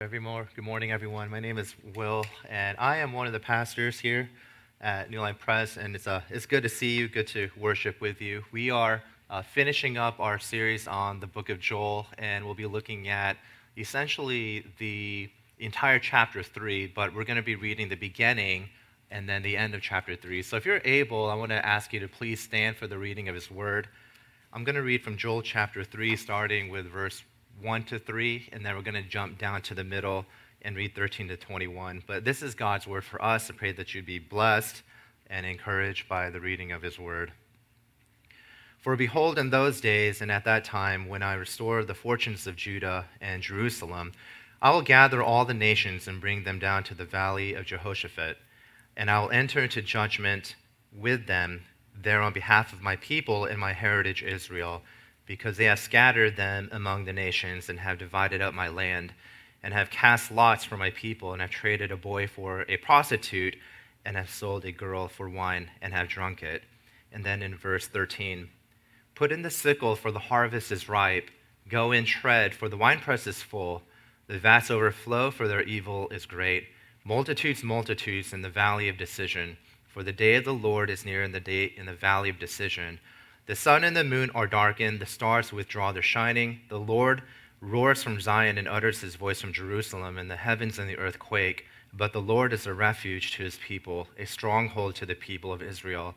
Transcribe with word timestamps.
Every 0.00 0.20
more, 0.20 0.48
good 0.54 0.62
morning, 0.62 0.92
everyone. 0.92 1.28
My 1.28 1.40
name 1.40 1.58
is 1.58 1.74
Will, 1.96 2.24
and 2.48 2.78
I 2.78 2.98
am 2.98 3.12
one 3.12 3.26
of 3.26 3.32
the 3.32 3.40
pastors 3.40 3.98
here 3.98 4.30
at 4.80 5.10
New 5.10 5.20
Life 5.20 5.40
Pres, 5.40 5.76
and 5.76 5.96
it's, 5.96 6.06
uh, 6.06 6.20
it's 6.30 6.46
good 6.46 6.62
to 6.62 6.68
see 6.68 6.96
you, 6.96 7.08
good 7.08 7.26
to 7.26 7.50
worship 7.56 8.00
with 8.00 8.20
you. 8.20 8.44
We 8.52 8.70
are 8.70 9.02
uh, 9.28 9.42
finishing 9.42 9.96
up 9.96 10.20
our 10.20 10.38
series 10.38 10.86
on 10.86 11.18
the 11.18 11.26
book 11.26 11.48
of 11.48 11.58
Joel, 11.58 12.06
and 12.16 12.44
we'll 12.44 12.54
be 12.54 12.64
looking 12.64 13.08
at 13.08 13.38
essentially 13.76 14.64
the 14.78 15.28
entire 15.58 15.98
chapter 15.98 16.44
3, 16.44 16.86
but 16.94 17.12
we're 17.12 17.24
going 17.24 17.34
to 17.34 17.42
be 17.42 17.56
reading 17.56 17.88
the 17.88 17.96
beginning 17.96 18.68
and 19.10 19.28
then 19.28 19.42
the 19.42 19.56
end 19.56 19.74
of 19.74 19.82
chapter 19.82 20.14
3. 20.14 20.44
So 20.44 20.56
if 20.56 20.64
you're 20.64 20.80
able, 20.84 21.28
I 21.28 21.34
want 21.34 21.50
to 21.50 21.66
ask 21.66 21.92
you 21.92 21.98
to 21.98 22.06
please 22.06 22.38
stand 22.38 22.76
for 22.76 22.86
the 22.86 22.98
reading 22.98 23.28
of 23.28 23.34
his 23.34 23.50
word. 23.50 23.88
I'm 24.52 24.62
going 24.62 24.76
to 24.76 24.82
read 24.82 25.02
from 25.02 25.16
Joel 25.16 25.42
chapter 25.42 25.82
3, 25.82 26.14
starting 26.14 26.68
with 26.68 26.86
verse 26.86 27.24
1 27.60 27.84
to 27.84 27.98
3, 27.98 28.48
and 28.52 28.64
then 28.64 28.76
we're 28.76 28.82
going 28.82 29.02
to 29.02 29.08
jump 29.08 29.38
down 29.38 29.62
to 29.62 29.74
the 29.74 29.84
middle 29.84 30.26
and 30.62 30.76
read 30.76 30.94
13 30.94 31.28
to 31.28 31.36
21. 31.36 32.02
But 32.06 32.24
this 32.24 32.42
is 32.42 32.54
God's 32.54 32.86
word 32.86 33.04
for 33.04 33.22
us. 33.22 33.50
I 33.50 33.54
pray 33.54 33.72
that 33.72 33.94
you'd 33.94 34.06
be 34.06 34.18
blessed 34.18 34.82
and 35.28 35.46
encouraged 35.46 36.08
by 36.08 36.30
the 36.30 36.40
reading 36.40 36.72
of 36.72 36.82
his 36.82 36.98
word. 36.98 37.32
For 38.78 38.96
behold, 38.96 39.38
in 39.38 39.50
those 39.50 39.80
days 39.80 40.20
and 40.20 40.30
at 40.30 40.44
that 40.44 40.64
time, 40.64 41.08
when 41.08 41.22
I 41.22 41.34
restore 41.34 41.84
the 41.84 41.94
fortunes 41.94 42.46
of 42.46 42.56
Judah 42.56 43.06
and 43.20 43.42
Jerusalem, 43.42 44.12
I 44.62 44.70
will 44.70 44.82
gather 44.82 45.22
all 45.22 45.44
the 45.44 45.54
nations 45.54 46.08
and 46.08 46.20
bring 46.20 46.44
them 46.44 46.58
down 46.58 46.84
to 46.84 46.94
the 46.94 47.04
valley 47.04 47.54
of 47.54 47.66
Jehoshaphat, 47.66 48.38
and 48.96 49.10
I 49.10 49.20
will 49.20 49.30
enter 49.30 49.60
into 49.60 49.82
judgment 49.82 50.54
with 50.92 51.26
them 51.26 51.62
there 51.94 52.22
on 52.22 52.32
behalf 52.32 52.72
of 52.72 52.82
my 52.82 52.96
people 52.96 53.44
and 53.44 53.58
my 53.58 53.72
heritage 53.72 54.22
Israel 54.22 54.82
because 55.28 55.58
they 55.58 55.66
have 55.66 55.78
scattered 55.78 56.36
them 56.36 56.70
among 56.72 57.04
the 57.04 57.12
nations 57.12 57.68
and 57.68 57.78
have 57.78 57.98
divided 57.98 58.40
up 58.40 58.54
my 58.54 58.66
land, 58.66 59.12
and 59.62 59.74
have 59.74 59.90
cast 59.90 60.32
lots 60.32 60.64
for 60.64 60.78
my 60.78 60.88
people, 60.88 61.34
and 61.34 61.42
have 61.42 61.50
traded 61.50 61.92
a 61.92 61.96
boy 61.96 62.26
for 62.26 62.64
a 62.66 62.78
prostitute, 62.78 63.54
and 64.06 64.16
have 64.16 64.30
sold 64.30 64.64
a 64.64 64.72
girl 64.72 65.06
for 65.06 65.28
wine, 65.28 65.70
and 65.82 65.92
have 65.92 66.08
drunk 66.08 66.42
it. 66.42 66.62
And 67.12 67.24
then 67.24 67.42
in 67.42 67.54
verse 67.54 67.86
13, 67.86 68.48
Put 69.14 69.30
in 69.30 69.42
the 69.42 69.50
sickle, 69.50 69.96
for 69.96 70.10
the 70.10 70.18
harvest 70.18 70.72
is 70.72 70.88
ripe. 70.88 71.30
Go 71.68 71.92
in, 71.92 72.06
tread, 72.06 72.54
for 72.54 72.70
the 72.70 72.78
winepress 72.78 73.26
is 73.26 73.42
full. 73.42 73.82
The 74.28 74.38
vats 74.38 74.70
overflow, 74.70 75.30
for 75.30 75.46
their 75.46 75.62
evil 75.62 76.08
is 76.08 76.24
great. 76.24 76.68
Multitudes, 77.04 77.62
multitudes 77.62 78.32
in 78.32 78.40
the 78.40 78.48
valley 78.48 78.88
of 78.88 78.96
decision. 78.96 79.58
For 79.88 80.02
the 80.02 80.12
day 80.12 80.36
of 80.36 80.44
the 80.44 80.54
Lord 80.54 80.88
is 80.88 81.04
near 81.04 81.22
in 81.22 81.32
the 81.32 81.40
day 81.40 81.64
in 81.64 81.84
the 81.84 81.92
valley 81.92 82.30
of 82.30 82.38
decision. 82.38 82.98
The 83.48 83.56
sun 83.56 83.82
and 83.82 83.96
the 83.96 84.04
moon 84.04 84.30
are 84.34 84.46
darkened, 84.46 85.00
the 85.00 85.06
stars 85.06 85.54
withdraw 85.54 85.90
their 85.90 86.02
shining. 86.02 86.60
The 86.68 86.78
Lord 86.78 87.22
roars 87.62 88.02
from 88.02 88.20
Zion 88.20 88.58
and 88.58 88.68
utters 88.68 89.00
his 89.00 89.16
voice 89.16 89.40
from 89.40 89.54
Jerusalem, 89.54 90.18
and 90.18 90.30
the 90.30 90.36
heavens 90.36 90.78
and 90.78 90.86
the 90.86 90.98
earth 90.98 91.18
quake. 91.18 91.64
But 91.94 92.12
the 92.12 92.20
Lord 92.20 92.52
is 92.52 92.66
a 92.66 92.74
refuge 92.74 93.32
to 93.32 93.44
his 93.44 93.56
people, 93.56 94.06
a 94.18 94.26
stronghold 94.26 94.96
to 94.96 95.06
the 95.06 95.14
people 95.14 95.50
of 95.50 95.62
Israel. 95.62 96.14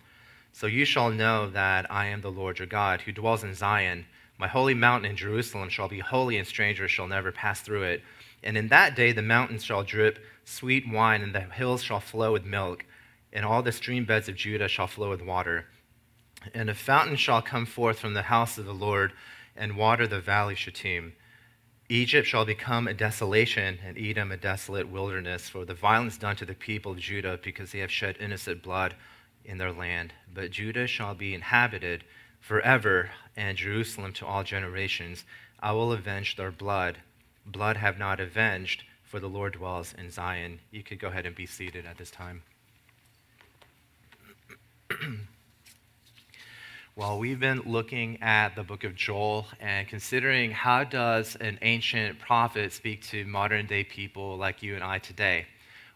So 0.52 0.68
you 0.68 0.84
shall 0.84 1.10
know 1.10 1.50
that 1.52 1.90
I 1.90 2.08
am 2.08 2.20
the 2.20 2.30
Lord 2.30 2.60
your 2.60 2.68
God, 2.68 3.00
who 3.00 3.14
dwells 3.14 3.46
in 3.46 3.56
Zion. 3.56 4.08
My 4.38 4.50
holy 4.50 4.74
mountain 4.74 5.10
in 5.10 5.16
Jerusalem 5.16 5.70
shall 5.70 5.88
be 5.88 6.00
holy, 6.00 6.38
and 6.38 6.46
strangers 6.46 6.92
shall 6.92 7.08
never 7.08 7.32
pass 7.32 7.62
through 7.62 7.84
it. 7.84 8.04
And 8.44 8.58
in 8.58 8.68
that 8.68 8.94
day 8.94 9.14
the 9.14 9.22
mountains 9.22 9.64
shall 9.64 9.84
drip 9.84 10.20
sweet 10.44 10.84
wine, 10.86 11.22
and 11.22 11.34
the 11.34 11.40
hills 11.40 11.82
shall 11.82 12.02
flow 12.02 12.34
with 12.34 12.44
milk, 12.44 12.84
and 13.32 13.46
all 13.46 13.64
the 13.64 13.72
stream 13.72 14.04
beds 14.04 14.28
of 14.28 14.36
Judah 14.36 14.68
shall 14.68 14.88
flow 14.88 15.10
with 15.10 15.22
water. 15.22 15.68
And 16.54 16.70
a 16.70 16.74
fountain 16.74 17.16
shall 17.16 17.42
come 17.42 17.66
forth 17.66 18.00
from 18.00 18.14
the 18.14 18.24
house 18.24 18.58
of 18.58 18.66
the 18.66 18.74
Lord 18.74 19.14
and 19.56 19.78
water 19.78 20.08
the 20.08 20.20
valley 20.20 20.56
Shittim. 20.56 21.14
Egypt 21.90 22.26
shall 22.26 22.46
become 22.46 22.88
a 22.88 22.94
desolation, 22.94 23.80
and 23.84 23.98
Edom 23.98 24.32
a 24.32 24.38
desolate 24.38 24.88
wilderness, 24.88 25.50
for 25.50 25.66
the 25.66 25.74
violence 25.74 26.18
done 26.18 26.38
to 26.38 26.46
the 26.46 26.54
people 26.54 26.94
of 26.94 27.00
Judah, 27.00 27.38
because 27.44 27.72
they 27.74 27.80
have 27.80 27.92
shed 27.92 28.16
innocent 28.20 28.64
blood 28.64 28.96
in 29.44 29.58
their 29.58 29.74
land. 29.74 30.14
But 30.34 30.52
Judah 30.52 30.88
shall 30.88 31.14
be 31.14 31.34
inhabited 31.34 32.06
forever, 32.40 33.12
and 33.36 33.58
Jerusalem 33.58 34.14
to 34.14 34.26
all 34.26 34.44
generations. 34.44 35.26
I 35.60 35.74
will 35.74 35.92
avenge 35.92 36.38
their 36.38 36.52
blood. 36.52 37.00
Blood 37.46 37.76
have 37.78 38.00
not 38.00 38.22
avenged, 38.22 38.84
for 39.04 39.20
the 39.20 39.28
Lord 39.28 39.54
dwells 39.54 39.94
in 39.98 40.10
Zion. 40.10 40.60
You 40.72 40.84
could 40.84 41.00
go 41.00 41.10
ahead 41.10 41.26
and 41.26 41.36
be 41.36 41.46
seated 41.46 41.86
at 41.86 41.98
this 41.98 42.12
time. 42.12 42.44
Well, 46.98 47.20
we've 47.20 47.40
been 47.40 47.62
looking 47.66 48.22
at 48.22 48.54
the 48.54 48.64
book 48.64 48.84
of 48.84 48.96
Joel 48.96 49.48
and 49.62 49.88
considering 49.88 50.52
how 50.52 50.84
does 50.84 51.38
an 51.38 51.58
ancient 51.62 52.20
prophet 52.20 52.74
speak 52.74 53.02
to 53.04 53.24
modern 53.24 53.66
day 53.66 53.86
people 53.86 54.36
like 54.36 54.62
you 54.62 54.76
and 54.76 54.84
I 54.84 55.00
today 55.00 55.46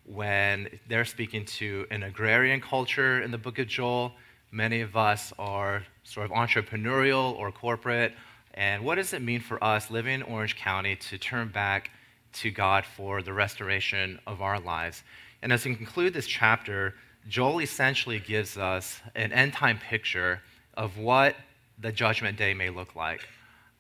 when 0.06 0.70
they're 0.88 1.04
speaking 1.04 1.44
to 1.58 1.86
an 1.92 2.04
agrarian 2.04 2.62
culture 2.62 3.22
in 3.22 3.30
the 3.30 3.38
book 3.38 3.60
of 3.60 3.68
Joel. 3.68 4.14
Many 4.52 4.80
of 4.80 4.96
us 4.96 5.34
are 5.38 5.84
sort 6.06 6.28
of 6.28 6.32
entrepreneurial 6.32 7.38
or 7.38 7.52
corporate. 7.52 8.14
And 8.54 8.86
what 8.86 8.96
does 8.96 9.12
it 9.12 9.22
mean 9.22 9.42
for 9.42 9.62
us 9.62 9.92
living 9.92 10.14
in 10.14 10.24
Orange 10.24 10.56
County 10.56 10.96
to 10.96 11.18
turn 11.18 11.50
back 11.50 11.92
to 12.36 12.52
God 12.52 12.86
for 12.86 13.22
the 13.22 13.34
restoration 13.34 14.18
of 14.26 14.42
our 14.42 14.62
lives? 14.62 15.04
And 15.42 15.52
as 15.52 15.66
we 15.66 15.76
conclude 15.76 16.14
this 16.14 16.26
chapter, 16.26 16.96
Joel 17.28 17.60
essentially 17.60 18.22
gives 18.22 18.58
us 18.58 19.02
an 19.14 19.34
end 19.34 19.52
time 19.52 19.78
picture 19.78 20.42
of 20.78 20.98
what 20.98 21.36
the 21.80 21.92
judgment 21.92 22.38
day 22.38 22.54
may 22.54 22.70
look 22.70 22.96
like. 22.96 23.28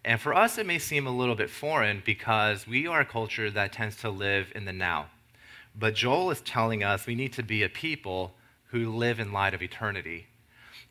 And 0.04 0.20
for 0.20 0.34
us, 0.34 0.58
it 0.58 0.66
may 0.66 0.80
seem 0.80 1.08
a 1.08 1.16
little 1.16 1.36
bit 1.36 1.50
foreign 1.50 2.04
because 2.06 2.68
we 2.68 2.86
are 2.88 3.02
a 3.02 3.06
culture 3.06 3.50
that 3.50 3.74
tends 3.74 3.98
to 3.98 4.10
live 4.10 4.52
in 4.54 4.66
the 4.66 4.74
now. 4.74 5.08
But 5.78 5.96
Joel 5.96 6.32
is 6.32 6.42
telling 6.42 6.84
us 6.84 7.08
we 7.08 7.16
need 7.16 7.34
to 7.34 7.44
be 7.44 7.64
a 7.64 7.70
people 7.70 8.34
who 8.68 8.96
live 8.96 9.20
in 9.20 9.32
light 9.32 9.54
of 9.54 9.62
eternity. 9.62 10.28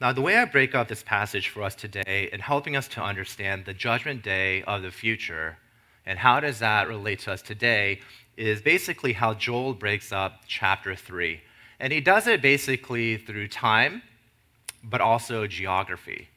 Now, 0.01 0.13
the 0.13 0.21
way 0.21 0.37
I 0.37 0.45
break 0.45 0.75
up 0.75 0.89
this 0.89 1.03
passage 1.03 1.49
for 1.49 1.63
us 1.63 1.75
today 1.75 2.29
in 2.33 2.41
helping 2.41 2.77
us 2.77 2.89
to 2.89 3.03
understand 3.03 3.65
the 3.65 3.75
judgment 3.75 4.23
day 4.23 4.63
of 4.65 4.83
the 4.83 4.91
future 4.91 5.59
and 6.07 6.19
how 6.19 6.41
does 6.41 6.59
that 6.59 6.89
relate 6.89 7.21
to 7.21 7.33
us 7.33 7.43
today 7.43 8.01
is 8.37 8.61
basically 8.61 9.13
how 9.13 9.35
Joel 9.35 9.75
breaks 9.75 10.13
up 10.13 10.43
chapter 10.47 10.95
3. 10.95 11.41
And 11.81 11.93
he 11.93 12.01
does 12.01 12.27
it 12.27 12.43
basically 12.43 13.17
through 13.17 13.49
time 13.49 14.03
but 14.85 15.01
also 15.01 15.47
geography. 15.47 16.29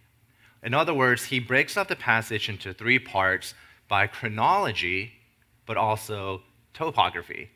In 0.64 0.74
other 0.74 0.94
words, 0.94 1.26
he 1.26 1.40
breaks 1.40 1.78
up 1.78 1.88
the 1.88 1.96
passage 1.96 2.50
into 2.50 2.74
three 2.74 3.00
parts 3.00 3.54
by 3.88 4.08
chronology, 4.08 5.14
but 5.66 5.78
also 5.78 6.42
topography. 6.74 7.50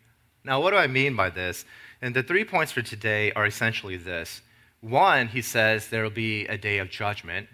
Now, 0.44 0.62
what 0.62 0.72
do 0.72 0.78
I 0.78 0.88
mean 0.88 1.16
by 1.16 1.29
this? 1.29 1.66
And 2.02 2.16
the 2.16 2.24
three 2.24 2.46
points 2.46 2.72
for 2.72 2.81
today 2.81 3.31
are 3.34 3.46
essentially 3.46 3.97
this. 3.97 4.41
One, 4.81 5.28
he 5.28 5.41
says 5.41 5.88
there 5.88 6.03
will 6.03 6.09
be 6.09 6.46
a 6.47 6.57
day 6.57 6.79
of 6.79 6.90
judgment. 6.90 7.47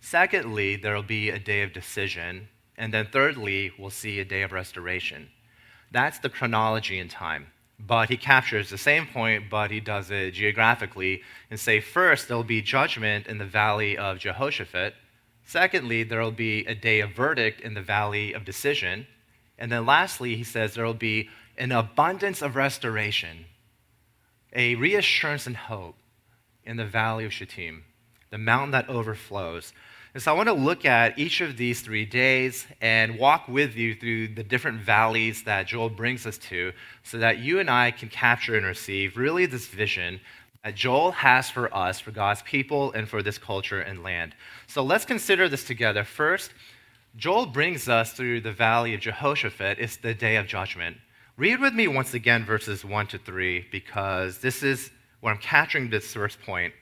Secondly, 0.00 0.76
there 0.76 0.94
will 0.94 1.02
be 1.02 1.30
a 1.30 1.38
day 1.38 1.62
of 1.62 1.72
decision. 1.72 2.48
And 2.76 2.92
then 2.92 3.08
thirdly, 3.12 3.72
we'll 3.78 3.90
see 3.90 4.20
a 4.20 4.24
day 4.24 4.42
of 4.42 4.52
restoration. 4.52 5.30
That's 5.90 6.18
the 6.18 6.28
chronology 6.28 6.98
in 6.98 7.08
time 7.08 7.48
but 7.78 8.08
he 8.08 8.16
captures 8.16 8.70
the 8.70 8.78
same 8.78 9.06
point, 9.06 9.44
but 9.48 9.70
he 9.70 9.80
does 9.80 10.10
it 10.10 10.32
geographically 10.32 11.22
and 11.50 11.60
say, 11.60 11.80
first, 11.80 12.26
there'll 12.26 12.42
be 12.42 12.60
judgment 12.60 13.26
in 13.26 13.38
the 13.38 13.44
valley 13.44 13.96
of 13.96 14.18
Jehoshaphat. 14.18 14.94
Secondly, 15.44 16.02
there'll 16.02 16.32
be 16.32 16.66
a 16.66 16.74
day 16.74 17.00
of 17.00 17.12
verdict 17.12 17.60
in 17.60 17.74
the 17.74 17.82
valley 17.82 18.32
of 18.32 18.44
decision. 18.44 19.06
And 19.58 19.70
then 19.70 19.86
lastly, 19.86 20.36
he 20.36 20.44
says 20.44 20.74
there'll 20.74 20.94
be 20.94 21.28
an 21.56 21.72
abundance 21.72 22.42
of 22.42 22.56
restoration, 22.56 23.46
a 24.52 24.74
reassurance 24.74 25.46
and 25.46 25.56
hope 25.56 25.96
in 26.64 26.76
the 26.76 26.84
valley 26.84 27.24
of 27.24 27.32
Shittim, 27.32 27.84
the 28.30 28.38
mountain 28.38 28.72
that 28.72 28.88
overflows. 28.88 29.72
And 30.18 30.22
so 30.24 30.32
I 30.32 30.34
want 30.34 30.48
to 30.48 30.52
look 30.52 30.84
at 30.84 31.16
each 31.16 31.40
of 31.40 31.56
these 31.56 31.80
three 31.80 32.04
days 32.04 32.66
and 32.80 33.20
walk 33.20 33.46
with 33.46 33.76
you 33.76 33.94
through 33.94 34.34
the 34.34 34.42
different 34.42 34.80
valleys 34.80 35.44
that 35.44 35.68
Joel 35.68 35.90
brings 35.90 36.26
us 36.26 36.36
to 36.38 36.72
so 37.04 37.18
that 37.18 37.38
you 37.38 37.60
and 37.60 37.70
I 37.70 37.92
can 37.92 38.08
capture 38.08 38.56
and 38.56 38.66
receive 38.66 39.16
really 39.16 39.46
this 39.46 39.68
vision 39.68 40.18
that 40.64 40.74
Joel 40.74 41.12
has 41.12 41.50
for 41.50 41.72
us, 41.72 42.00
for 42.00 42.10
God's 42.10 42.42
people, 42.42 42.90
and 42.94 43.08
for 43.08 43.22
this 43.22 43.38
culture 43.38 43.80
and 43.80 44.02
land. 44.02 44.34
So 44.66 44.82
let's 44.82 45.04
consider 45.04 45.48
this 45.48 45.62
together. 45.62 46.02
First, 46.02 46.50
Joel 47.16 47.46
brings 47.46 47.88
us 47.88 48.12
through 48.12 48.40
the 48.40 48.50
valley 48.50 48.94
of 48.94 49.00
Jehoshaphat. 49.00 49.78
It's 49.78 49.98
the 49.98 50.14
day 50.14 50.34
of 50.34 50.48
judgment. 50.48 50.96
Read 51.36 51.60
with 51.60 51.74
me 51.74 51.86
once 51.86 52.12
again 52.12 52.44
verses 52.44 52.84
1 52.84 53.06
to 53.06 53.18
3 53.18 53.66
because 53.70 54.38
this 54.38 54.64
is 54.64 54.90
where 55.20 55.32
I'm 55.32 55.38
capturing 55.38 55.90
this 55.90 56.12
first 56.12 56.40
point 56.42 56.74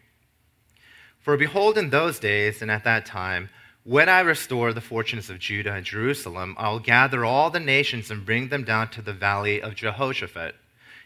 for 1.26 1.36
behold, 1.36 1.76
in 1.76 1.90
those 1.90 2.20
days 2.20 2.62
and 2.62 2.70
at 2.70 2.84
that 2.84 3.04
time, 3.04 3.48
when 3.82 4.08
I 4.08 4.20
restore 4.20 4.72
the 4.72 4.80
fortunes 4.80 5.28
of 5.28 5.40
Judah 5.40 5.72
and 5.72 5.84
Jerusalem, 5.84 6.54
I 6.56 6.68
will 6.68 6.78
gather 6.78 7.24
all 7.24 7.50
the 7.50 7.58
nations 7.58 8.12
and 8.12 8.24
bring 8.24 8.48
them 8.48 8.62
down 8.62 8.90
to 8.90 9.02
the 9.02 9.12
valley 9.12 9.60
of 9.60 9.74
Jehoshaphat, 9.74 10.54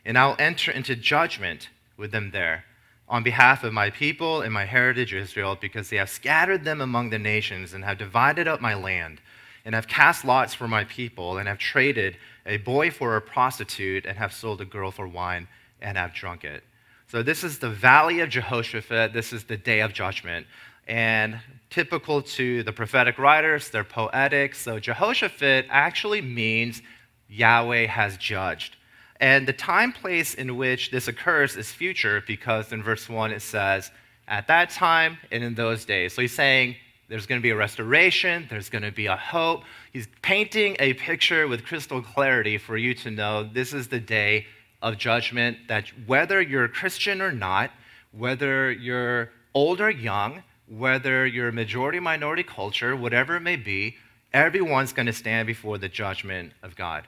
and 0.05 0.19
I 0.19 0.27
will 0.27 0.37
enter 0.39 0.73
into 0.73 0.95
judgment 0.95 1.71
with 1.97 2.13
them 2.13 2.33
there 2.33 2.67
on 3.09 3.23
behalf 3.23 3.65
of 3.65 3.73
my 3.73 3.89
people 3.89 4.43
and 4.43 4.53
my 4.53 4.67
heritage 4.67 5.15
Israel, 5.15 5.57
because 5.59 5.89
they 5.89 5.97
have 5.97 6.11
scattered 6.11 6.65
them 6.65 6.83
among 6.83 7.09
the 7.09 7.19
nations 7.19 7.73
and 7.73 7.83
have 7.83 7.97
divided 7.97 8.47
up 8.47 8.61
my 8.61 8.75
land, 8.75 9.23
and 9.65 9.75
have 9.75 9.89
cast 9.89 10.27
lots 10.27 10.53
for 10.53 10.69
my 10.69 10.85
people, 10.85 11.39
and 11.39 11.49
have 11.49 11.57
traded 11.57 12.19
a 12.45 12.59
boy 12.59 12.91
for 12.91 13.17
a 13.17 13.23
prostitute, 13.23 14.05
and 14.05 14.19
have 14.19 14.35
sold 14.35 14.61
a 14.61 14.67
girl 14.67 14.91
for 14.91 15.09
wine, 15.09 15.49
and 15.81 15.97
have 15.97 16.13
drunk 16.13 16.45
it. 16.45 16.63
So, 17.11 17.25
this 17.25 17.43
is 17.43 17.59
the 17.59 17.69
valley 17.69 18.21
of 18.21 18.29
Jehoshaphat. 18.29 19.13
This 19.13 19.33
is 19.33 19.43
the 19.43 19.57
day 19.57 19.81
of 19.81 19.93
judgment. 19.93 20.47
And 20.87 21.41
typical 21.69 22.23
to 22.23 22.63
the 22.63 22.73
prophetic 22.73 23.19
writers, 23.19 23.69
they're 23.69 23.83
poetic. 23.83 24.55
So, 24.55 24.79
Jehoshaphat 24.79 25.67
actually 25.71 26.21
means 26.21 26.83
Yahweh 27.29 27.87
has 27.87 28.17
judged. 28.17 28.77
And 29.19 29.49
the 29.49 29.53
time 29.53 29.91
place 29.91 30.35
in 30.35 30.57
which 30.57 30.93
this 30.93 31.09
occurs 31.09 31.57
is 31.57 31.73
future 31.73 32.23
because 32.29 32.73
in 32.73 32.81
verse 32.81 33.09
1 33.09 33.33
it 33.33 33.43
says, 33.43 33.91
at 34.29 34.47
that 34.47 34.71
time 34.71 35.19
and 35.33 35.43
in 35.43 35.55
those 35.57 35.85
days. 35.85 36.13
So 36.15 36.23
he's 36.23 36.33
saying 36.33 36.77
there's 37.09 37.27
going 37.27 37.41
to 37.41 37.43
be 37.43 37.51
a 37.51 37.57
restoration, 37.57 38.47
there's 38.49 38.71
going 38.71 38.85
to 38.85 38.93
be 38.93 39.07
a 39.07 39.17
hope. 39.17 39.65
He's 39.93 40.07
painting 40.23 40.77
a 40.79 40.95
picture 40.95 41.49
with 41.49 41.67
crystal 41.67 42.01
clarity 42.01 42.57
for 42.57 42.77
you 42.77 42.95
to 42.95 43.11
know 43.11 43.43
this 43.43 43.75
is 43.75 43.89
the 43.89 43.99
day 43.99 44.47
of 44.83 44.99
judgment 44.99 45.69
that 45.69 45.87
whether 46.07 46.41
you're 46.41 46.65
a 46.65 46.69
Christian 46.69 47.21
or 47.21 47.33
not, 47.33 47.71
whether 48.13 48.71
you're 48.71 49.31
old 49.55 49.81
or 49.81 49.91
young, 49.91 50.43
whether 50.67 51.27
you're 51.27 51.53
majority 51.53 52.01
minority 52.01 52.43
culture, 52.43 52.95
whatever 52.97 53.37
it 53.37 53.41
may 53.41 53.57
be, 53.57 53.97
everyone's 54.33 54.93
going 54.93 55.07
to 55.07 55.13
stand 55.13 55.47
before 55.47 55.79
the 55.79 55.89
judgment 55.89 56.53
of 56.63 56.77
God. 56.77 57.07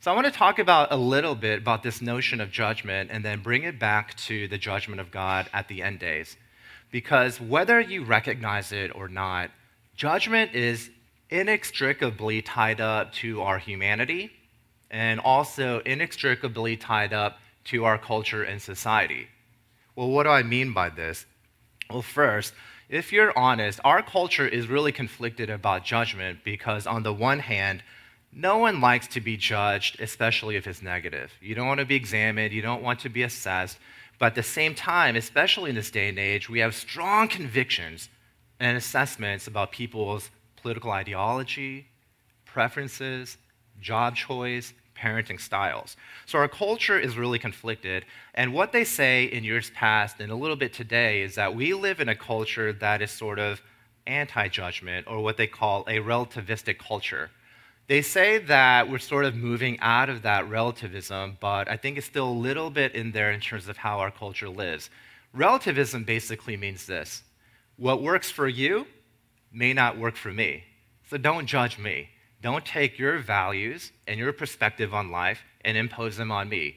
So 0.00 0.10
I 0.10 0.14
want 0.14 0.26
to 0.26 0.32
talk 0.32 0.58
about 0.58 0.92
a 0.92 0.96
little 0.96 1.34
bit 1.34 1.58
about 1.58 1.82
this 1.82 2.00
notion 2.00 2.40
of 2.40 2.50
judgment 2.50 3.10
and 3.12 3.24
then 3.24 3.42
bring 3.42 3.64
it 3.64 3.78
back 3.78 4.16
to 4.16 4.48
the 4.48 4.58
judgment 4.58 5.00
of 5.00 5.10
God 5.10 5.48
at 5.52 5.68
the 5.68 5.82
end 5.82 5.98
days. 5.98 6.36
Because 6.90 7.40
whether 7.40 7.80
you 7.80 8.04
recognize 8.04 8.72
it 8.72 8.94
or 8.94 9.08
not, 9.08 9.50
judgment 9.94 10.54
is 10.54 10.90
inextricably 11.28 12.42
tied 12.42 12.80
up 12.80 13.12
to 13.12 13.42
our 13.42 13.58
humanity 13.58 14.32
and 14.90 15.20
also 15.20 15.80
inextricably 15.80 16.76
tied 16.76 17.12
up 17.12 17.38
to 17.64 17.84
our 17.84 17.98
culture 17.98 18.42
and 18.42 18.60
society. 18.60 19.28
Well, 19.94 20.08
what 20.08 20.24
do 20.24 20.30
I 20.30 20.42
mean 20.42 20.72
by 20.72 20.90
this? 20.90 21.26
Well, 21.88 22.02
first, 22.02 22.54
if 22.88 23.12
you're 23.12 23.36
honest, 23.38 23.80
our 23.84 24.02
culture 24.02 24.46
is 24.46 24.68
really 24.68 24.92
conflicted 24.92 25.50
about 25.50 25.84
judgment 25.84 26.40
because, 26.44 26.86
on 26.86 27.02
the 27.02 27.12
one 27.12 27.38
hand, 27.38 27.82
no 28.32 28.58
one 28.58 28.80
likes 28.80 29.06
to 29.08 29.20
be 29.20 29.36
judged, 29.36 30.00
especially 30.00 30.56
if 30.56 30.66
it's 30.66 30.82
negative. 30.82 31.32
You 31.40 31.54
don't 31.54 31.66
want 31.66 31.80
to 31.80 31.86
be 31.86 31.96
examined, 31.96 32.52
you 32.52 32.62
don't 32.62 32.82
want 32.82 33.00
to 33.00 33.08
be 33.08 33.22
assessed. 33.22 33.78
But 34.18 34.26
at 34.26 34.34
the 34.34 34.42
same 34.42 34.74
time, 34.74 35.16
especially 35.16 35.70
in 35.70 35.76
this 35.76 35.90
day 35.90 36.08
and 36.08 36.18
age, 36.18 36.48
we 36.48 36.60
have 36.60 36.74
strong 36.74 37.26
convictions 37.28 38.08
and 38.60 38.76
assessments 38.76 39.46
about 39.46 39.72
people's 39.72 40.30
political 40.56 40.90
ideology, 40.90 41.86
preferences, 42.44 43.38
job 43.80 44.14
choice, 44.14 44.72
parenting 45.00 45.40
styles. 45.40 45.96
So 46.26 46.38
our 46.38 46.48
culture 46.48 46.98
is 46.98 47.16
really 47.16 47.38
conflicted. 47.38 48.04
And 48.34 48.52
what 48.52 48.72
they 48.72 48.84
say 48.84 49.24
in 49.24 49.44
years 49.44 49.70
past 49.70 50.20
and 50.20 50.30
a 50.30 50.36
little 50.36 50.56
bit 50.56 50.72
today 50.72 51.22
is 51.22 51.34
that 51.36 51.54
we 51.54 51.74
live 51.74 52.00
in 52.00 52.08
a 52.08 52.14
culture 52.14 52.72
that 52.74 53.00
is 53.02 53.10
sort 53.10 53.38
of 53.38 53.62
anti 54.06 54.48
judgment 54.48 55.06
or 55.08 55.22
what 55.22 55.36
they 55.36 55.46
call 55.46 55.84
a 55.86 55.98
relativistic 55.98 56.78
culture. 56.78 57.30
They 57.86 58.02
say 58.02 58.38
that 58.38 58.88
we're 58.88 58.98
sort 58.98 59.24
of 59.24 59.34
moving 59.34 59.80
out 59.80 60.08
of 60.08 60.22
that 60.22 60.48
relativism, 60.48 61.38
but 61.40 61.68
I 61.68 61.76
think 61.76 61.98
it's 61.98 62.06
still 62.06 62.28
a 62.28 62.42
little 62.48 62.70
bit 62.70 62.94
in 62.94 63.10
there 63.10 63.32
in 63.32 63.40
terms 63.40 63.66
of 63.66 63.78
how 63.78 63.98
our 63.98 64.12
culture 64.12 64.48
lives. 64.48 64.90
Relativism 65.32 66.04
basically 66.04 66.56
means 66.56 66.86
this 66.86 67.22
what 67.76 68.02
works 68.02 68.30
for 68.30 68.46
you 68.46 68.86
may 69.52 69.72
not 69.72 69.98
work 69.98 70.14
for 70.14 70.30
me. 70.30 70.64
So 71.08 71.16
don't 71.16 71.46
judge 71.46 71.78
me. 71.78 72.10
Don't 72.42 72.64
take 72.64 72.98
your 72.98 73.18
values 73.18 73.92
and 74.06 74.18
your 74.18 74.32
perspective 74.32 74.94
on 74.94 75.10
life 75.10 75.42
and 75.62 75.76
impose 75.76 76.16
them 76.16 76.32
on 76.32 76.48
me. 76.48 76.76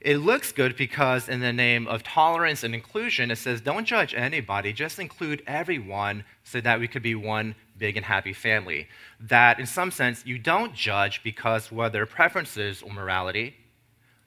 It 0.00 0.16
looks 0.16 0.50
good 0.50 0.76
because, 0.76 1.28
in 1.28 1.40
the 1.40 1.52
name 1.52 1.86
of 1.86 2.02
tolerance 2.02 2.64
and 2.64 2.74
inclusion, 2.74 3.30
it 3.30 3.36
says 3.36 3.60
don't 3.60 3.84
judge 3.84 4.14
anybody, 4.14 4.72
just 4.72 4.98
include 4.98 5.42
everyone 5.46 6.24
so 6.42 6.60
that 6.62 6.80
we 6.80 6.88
could 6.88 7.02
be 7.02 7.14
one 7.14 7.54
big 7.76 7.96
and 7.98 8.06
happy 8.06 8.32
family. 8.32 8.88
That, 9.18 9.60
in 9.60 9.66
some 9.66 9.90
sense, 9.90 10.24
you 10.24 10.38
don't 10.38 10.74
judge 10.74 11.22
because 11.22 11.70
whether 11.70 12.06
preferences 12.06 12.80
or 12.80 12.92
morality, 12.92 13.56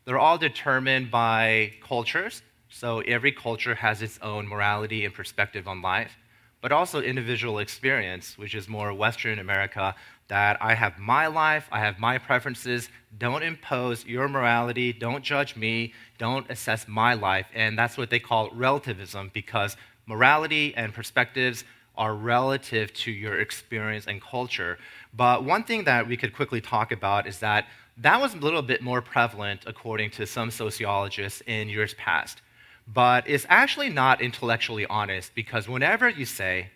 they're 0.06 0.20
all 0.20 0.38
determined 0.38 1.10
by 1.10 1.74
cultures. 1.82 2.44
So 2.70 3.00
every 3.02 3.32
culture 3.32 3.76
has 3.76 4.02
its 4.02 4.20
own 4.22 4.48
morality 4.48 5.06
and 5.06 5.14
perspective 5.14 5.68
on 5.68 5.82
life, 5.82 6.18
but 6.62 6.72
also 6.72 7.02
individual 7.02 7.60
experience, 7.60 8.38
which 8.38 8.54
is 8.54 8.68
more 8.68 8.94
Western 8.94 9.40
America 9.40 9.96
that 10.28 10.58
I 10.62 10.74
have 10.74 10.98
my 10.98 11.28
life, 11.28 11.68
I 11.72 11.80
have 11.80 12.00
my 12.00 12.18
preferences. 12.18 12.90
Don't 13.18 13.44
impose 13.44 14.06
your 14.06 14.28
morality, 14.28 14.94
don't 14.94 15.24
judge 15.24 15.56
me, 15.56 15.94
don't 16.18 16.50
assess 16.50 16.88
my 16.88 17.14
life. 17.14 17.48
And 17.54 17.78
that's 17.78 17.98
what 17.98 18.10
they 18.10 18.20
call 18.20 18.50
relativism 18.52 19.32
because 19.34 19.78
morality 20.06 20.74
and 20.76 20.94
perspectives 20.94 21.64
are 21.96 22.16
relative 22.16 22.92
to 22.94 23.12
your 23.12 23.40
experience 23.40 24.08
and 24.08 24.22
culture. 24.22 24.80
But 25.14 25.44
one 25.44 25.64
thing 25.64 25.84
that 25.84 26.08
we 26.08 26.18
could 26.18 26.34
quickly 26.34 26.62
talk 26.62 26.92
about 26.92 27.28
is 27.28 27.40
that 27.40 27.68
that 27.98 28.20
was 28.20 28.34
a 28.34 28.38
little 28.38 28.64
bit 28.64 28.82
more 28.82 29.02
prevalent, 29.02 29.62
according 29.68 30.10
to 30.12 30.26
some 30.26 30.50
sociologists, 30.50 31.44
in 31.46 31.70
years 31.70 31.94
past. 31.94 32.42
But 32.88 33.30
it's 33.30 33.46
actually 33.50 33.90
not 33.90 34.22
intellectually 34.22 34.86
honest 34.88 35.36
because 35.36 35.70
whenever 35.70 36.10
you 36.10 36.26
say, 36.26 36.72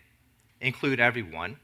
include 0.60 1.00
everyone, 1.00 1.56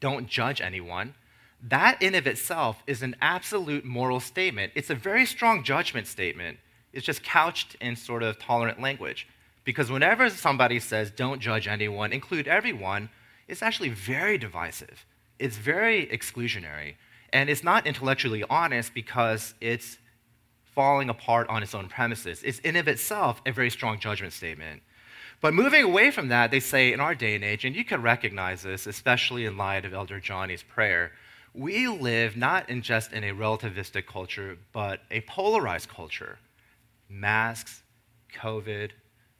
don't 0.00 0.28
judge 0.28 0.60
anyone, 0.60 1.14
that 1.62 2.00
in 2.02 2.14
of 2.14 2.26
itself 2.26 2.82
is 2.86 3.02
an 3.02 3.16
absolute 3.20 3.84
moral 3.84 4.20
statement. 4.20 4.72
It's 4.74 4.90
a 4.90 4.94
very 4.94 5.26
strong 5.26 5.64
judgment 5.64 6.06
statement. 6.06 6.58
It's 6.92 7.04
just 7.04 7.22
couched 7.22 7.76
in 7.80 7.96
sort 7.96 8.22
of 8.22 8.38
tolerant 8.38 8.80
language. 8.80 9.26
Because 9.64 9.90
whenever 9.90 10.30
somebody 10.30 10.78
says, 10.78 11.10
don't 11.10 11.40
judge 11.40 11.66
anyone, 11.66 12.12
include 12.12 12.46
everyone, 12.46 13.08
it's 13.48 13.62
actually 13.62 13.88
very 13.88 14.38
divisive. 14.38 15.04
It's 15.38 15.56
very 15.56 16.06
exclusionary. 16.06 16.94
And 17.32 17.50
it's 17.50 17.64
not 17.64 17.86
intellectually 17.86 18.44
honest 18.48 18.94
because 18.94 19.54
it's 19.60 19.98
falling 20.74 21.08
apart 21.08 21.48
on 21.48 21.62
its 21.62 21.74
own 21.74 21.88
premises. 21.88 22.42
It's 22.44 22.60
in 22.60 22.76
of 22.76 22.86
itself 22.86 23.40
a 23.44 23.52
very 23.52 23.70
strong 23.70 23.98
judgment 23.98 24.32
statement. 24.32 24.82
But 25.40 25.54
moving 25.54 25.84
away 25.84 26.10
from 26.10 26.28
that, 26.28 26.50
they 26.50 26.60
say 26.60 26.92
in 26.92 27.00
our 27.00 27.14
day 27.14 27.34
and 27.34 27.44
age, 27.44 27.64
and 27.64 27.76
you 27.76 27.84
can 27.84 28.02
recognize 28.02 28.62
this, 28.62 28.86
especially 28.86 29.44
in 29.44 29.56
light 29.56 29.84
of 29.84 29.92
Elder 29.92 30.18
Johnny's 30.18 30.62
prayer, 30.62 31.12
we 31.54 31.88
live 31.88 32.36
not 32.36 32.68
in 32.68 32.82
just 32.82 33.12
in 33.12 33.24
a 33.24 33.32
relativistic 33.32 34.06
culture, 34.06 34.58
but 34.72 35.00
a 35.10 35.22
polarized 35.22 35.88
culture. 35.88 36.38
Masks, 37.08 37.82
COVID, 38.34 38.90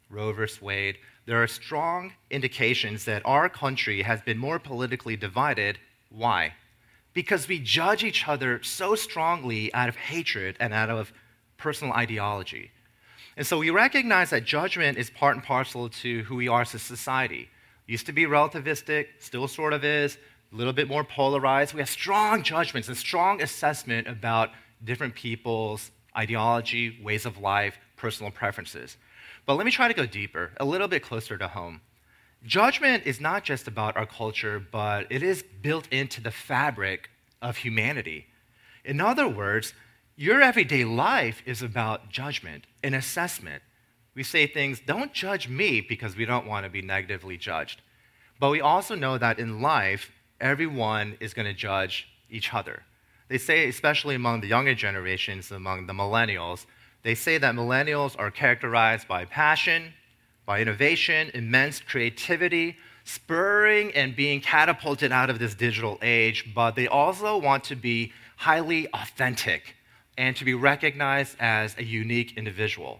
Roe 0.09 0.33
vs. 0.33 0.61
Wade, 0.61 0.97
there 1.25 1.41
are 1.41 1.47
strong 1.47 2.13
indications 2.31 3.05
that 3.05 3.21
our 3.25 3.49
country 3.49 4.01
has 4.01 4.21
been 4.21 4.37
more 4.37 4.59
politically 4.59 5.15
divided. 5.15 5.77
Why? 6.09 6.53
Because 7.13 7.47
we 7.47 7.59
judge 7.59 8.03
each 8.03 8.27
other 8.27 8.61
so 8.63 8.95
strongly 8.95 9.73
out 9.73 9.89
of 9.89 9.95
hatred 9.95 10.55
and 10.59 10.73
out 10.73 10.89
of 10.89 11.11
personal 11.57 11.93
ideology. 11.93 12.71
And 13.37 13.45
so 13.45 13.59
we 13.59 13.69
recognize 13.69 14.31
that 14.31 14.45
judgment 14.45 14.97
is 14.97 15.11
part 15.11 15.35
and 15.35 15.43
parcel 15.43 15.89
to 15.89 16.23
who 16.23 16.35
we 16.35 16.47
are 16.47 16.61
as 16.61 16.73
a 16.73 16.79
society. 16.79 17.49
Used 17.85 18.07
to 18.07 18.11
be 18.11 18.25
relativistic, 18.25 19.09
still 19.19 19.47
sort 19.47 19.73
of 19.73 19.85
is, 19.85 20.17
a 20.51 20.55
little 20.55 20.73
bit 20.73 20.87
more 20.87 21.03
polarized. 21.03 21.75
We 21.75 21.79
have 21.79 21.89
strong 21.89 22.41
judgments 22.41 22.87
and 22.87 22.97
strong 22.97 23.41
assessment 23.43 24.07
about 24.07 24.49
different 24.83 25.13
people's 25.13 25.91
ideology, 26.17 26.99
ways 27.03 27.27
of 27.27 27.37
life, 27.37 27.77
personal 27.95 28.31
preferences. 28.31 28.97
But 29.45 29.53
let 29.55 29.65
me 29.65 29.71
try 29.71 29.87
to 29.87 29.93
go 29.93 30.07
deeper, 30.07 30.51
a 30.57 30.65
little 30.65 30.87
bit 30.87 31.03
closer 31.03 31.37
to 31.37 31.47
home. 31.47 31.81
Judgment 32.43 33.03
is 33.05 33.21
not 33.21 33.43
just 33.43 33.67
about 33.67 33.95
our 33.97 34.07
culture, 34.07 34.59
but 34.59 35.05
it 35.11 35.21
is 35.21 35.43
built 35.61 35.87
into 35.91 36.21
the 36.21 36.31
fabric 36.31 37.11
of 37.41 37.57
humanity. 37.57 38.25
In 38.83 38.99
other 38.99 39.27
words, 39.27 39.73
your 40.19 40.41
everyday 40.41 40.83
life 40.83 41.43
is 41.45 41.61
about 41.61 42.09
judgment 42.09 42.65
and 42.83 42.95
assessment. 42.95 43.61
We 44.15 44.23
say 44.23 44.47
things, 44.47 44.81
don't 44.83 45.13
judge 45.13 45.47
me 45.47 45.79
because 45.79 46.17
we 46.17 46.25
don't 46.25 46.47
want 46.47 46.65
to 46.65 46.71
be 46.71 46.81
negatively 46.81 47.37
judged. 47.37 47.83
But 48.39 48.49
we 48.49 48.59
also 48.59 48.95
know 48.95 49.19
that 49.19 49.37
in 49.37 49.61
life, 49.61 50.11
everyone 50.41 51.17
is 51.19 51.35
going 51.35 51.45
to 51.45 51.53
judge 51.53 52.07
each 52.31 52.51
other. 52.51 52.81
They 53.29 53.37
say, 53.37 53.69
especially 53.69 54.15
among 54.15 54.41
the 54.41 54.47
younger 54.47 54.73
generations, 54.73 55.51
among 55.51 55.85
the 55.85 55.93
millennials, 55.93 56.65
they 57.03 57.13
say 57.13 57.37
that 57.37 57.53
millennials 57.53 58.15
are 58.17 58.31
characterized 58.31 59.07
by 59.07 59.25
passion, 59.25 59.93
by 60.47 60.61
innovation, 60.61 61.29
immense 61.35 61.79
creativity, 61.79 62.75
spurring 63.03 63.91
and 63.93 64.15
being 64.15 64.41
catapulted 64.41 65.11
out 65.11 65.29
of 65.29 65.37
this 65.37 65.53
digital 65.53 65.99
age, 66.01 66.53
but 66.55 66.71
they 66.71 66.87
also 66.87 67.37
want 67.37 67.63
to 67.65 67.75
be 67.75 68.11
highly 68.37 68.87
authentic 68.93 69.75
and 70.17 70.35
to 70.35 70.45
be 70.45 70.53
recognized 70.53 71.35
as 71.39 71.77
a 71.77 71.83
unique 71.83 72.37
individual. 72.37 72.99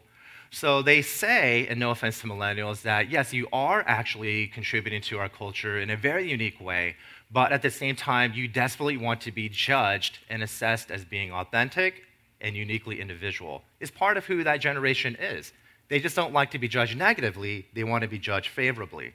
So 0.50 0.82
they 0.82 1.02
say, 1.02 1.68
and 1.68 1.80
no 1.80 1.92
offense 1.92 2.22
to 2.22 2.28
millennials, 2.28 2.84
that 2.84 3.10
yes, 3.10 3.34
you 3.34 3.48
are 3.52 3.84
actually 3.86 4.48
contributing 4.48 5.02
to 5.04 5.20
our 5.20 5.30
culture 5.30 5.80
in 5.80 5.90
a 5.90 5.98
very 5.98 6.30
unique 6.30 6.62
way, 6.62 6.96
but 7.32 7.52
at 7.52 7.62
the 7.62 7.70
same 7.70 7.96
time, 7.96 8.34
you 8.34 8.48
desperately 8.48 8.96
want 8.96 9.20
to 9.22 9.32
be 9.32 9.50
judged 9.50 10.20
and 10.30 10.42
assessed 10.42 10.90
as 10.90 11.04
being 11.04 11.32
authentic 11.32 12.04
and 12.40 12.56
uniquely 12.56 13.02
individual. 13.02 13.64
It's 13.80 13.92
part 13.92 14.16
of 14.16 14.26
who 14.26 14.44
that 14.44 14.62
generation 14.62 15.18
is. 15.20 15.52
They 15.90 16.00
just 16.00 16.16
don't 16.16 16.34
like 16.34 16.52
to 16.52 16.60
be 16.60 16.68
judged 16.68 16.98
negatively, 16.98 17.66
they 17.74 17.84
want 17.84 18.04
to 18.04 18.08
be 18.08 18.20
judged 18.20 18.50
favorably. 18.50 19.14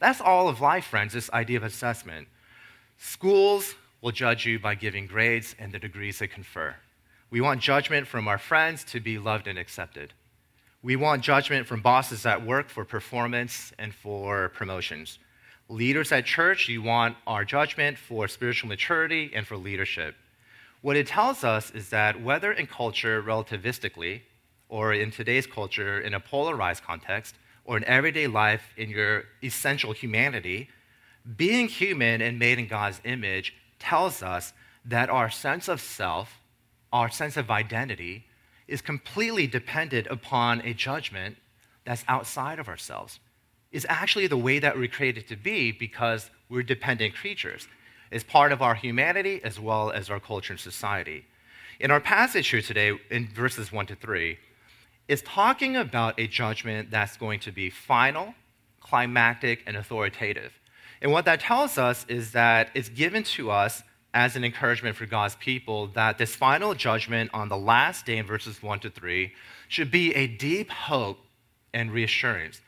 That's 0.00 0.20
all 0.20 0.48
of 0.48 0.60
life, 0.60 0.86
friends, 0.86 1.14
this 1.14 1.30
idea 1.30 1.56
of 1.56 1.64
assessment. 1.64 2.28
Schools 2.98 3.74
will 4.02 4.12
judge 4.12 4.44
you 4.44 4.58
by 4.58 4.74
giving 4.74 5.06
grades 5.06 5.54
and 5.58 5.72
the 5.72 5.78
degrees 5.78 6.18
they 6.18 6.26
confer. 6.26 6.76
We 7.34 7.40
want 7.40 7.60
judgment 7.60 8.06
from 8.06 8.28
our 8.28 8.38
friends 8.38 8.84
to 8.92 9.00
be 9.00 9.18
loved 9.18 9.48
and 9.48 9.58
accepted. 9.58 10.12
We 10.84 10.94
want 10.94 11.24
judgment 11.24 11.66
from 11.66 11.82
bosses 11.82 12.24
at 12.24 12.46
work 12.46 12.68
for 12.68 12.84
performance 12.84 13.72
and 13.76 13.92
for 13.92 14.50
promotions. 14.50 15.18
Leaders 15.68 16.12
at 16.12 16.26
church, 16.26 16.68
you 16.68 16.80
want 16.80 17.16
our 17.26 17.44
judgment 17.44 17.98
for 17.98 18.28
spiritual 18.28 18.68
maturity 18.68 19.32
and 19.34 19.44
for 19.44 19.56
leadership. 19.56 20.14
What 20.80 20.94
it 20.94 21.08
tells 21.08 21.42
us 21.42 21.72
is 21.72 21.88
that 21.88 22.22
whether 22.22 22.52
in 22.52 22.68
culture 22.68 23.20
relativistically, 23.20 24.20
or 24.68 24.94
in 24.94 25.10
today's 25.10 25.48
culture 25.48 26.00
in 26.00 26.14
a 26.14 26.20
polarized 26.20 26.84
context, 26.84 27.34
or 27.64 27.76
in 27.76 27.84
everyday 27.86 28.28
life 28.28 28.62
in 28.76 28.90
your 28.90 29.24
essential 29.42 29.90
humanity, 29.90 30.68
being 31.36 31.66
human 31.66 32.22
and 32.22 32.38
made 32.38 32.60
in 32.60 32.68
God's 32.68 33.00
image 33.02 33.56
tells 33.80 34.22
us 34.22 34.52
that 34.84 35.10
our 35.10 35.30
sense 35.30 35.66
of 35.66 35.80
self, 35.80 36.38
our 36.94 37.10
sense 37.10 37.36
of 37.36 37.50
identity, 37.50 38.24
is 38.68 38.80
completely 38.80 39.46
dependent 39.46 40.06
upon 40.06 40.62
a 40.62 40.72
judgment 40.72 41.36
that's 41.84 42.04
outside 42.08 42.58
of 42.58 42.68
ourselves. 42.68 43.18
Is 43.72 43.84
actually 43.88 44.28
the 44.28 44.38
way 44.38 44.60
that 44.60 44.78
we're 44.78 44.88
created 44.88 45.26
to 45.28 45.36
be 45.36 45.72
because 45.72 46.30
we're 46.48 46.62
dependent 46.62 47.14
creatures. 47.14 47.66
It's 48.12 48.22
part 48.22 48.52
of 48.52 48.62
our 48.62 48.76
humanity 48.76 49.40
as 49.42 49.58
well 49.58 49.90
as 49.90 50.08
our 50.08 50.20
culture 50.20 50.52
and 50.52 50.60
society. 50.60 51.26
In 51.80 51.90
our 51.90 52.00
passage 52.00 52.46
here 52.46 52.62
today, 52.62 52.96
in 53.10 53.26
verses 53.26 53.72
1 53.72 53.86
to 53.86 53.96
3, 53.96 54.38
is 55.08 55.20
talking 55.22 55.76
about 55.76 56.18
a 56.18 56.28
judgment 56.28 56.92
that's 56.92 57.16
going 57.16 57.40
to 57.40 57.50
be 57.50 57.68
final, 57.70 58.34
climactic, 58.80 59.64
and 59.66 59.76
authoritative. 59.76 60.52
And 61.02 61.10
what 61.10 61.24
that 61.24 61.40
tells 61.40 61.76
us 61.76 62.06
is 62.08 62.30
that 62.32 62.70
it's 62.74 62.88
given 62.88 63.24
to 63.24 63.50
us 63.50 63.82
as 64.14 64.36
an 64.36 64.44
encouragement 64.44 64.96
for 64.96 65.06
God's 65.06 65.34
people 65.34 65.88
that 65.88 66.16
this 66.18 66.36
final 66.36 66.72
judgment 66.72 67.30
on 67.34 67.48
the 67.48 67.56
last 67.56 68.06
day 68.06 68.16
in 68.16 68.24
verses 68.24 68.62
1 68.62 68.78
to 68.80 68.90
3 68.90 69.32
should 69.68 69.90
be 69.90 70.14
a 70.14 70.28
deep 70.28 70.70
hope 70.70 71.18
and 71.74 71.90
reassurance. 71.90 72.60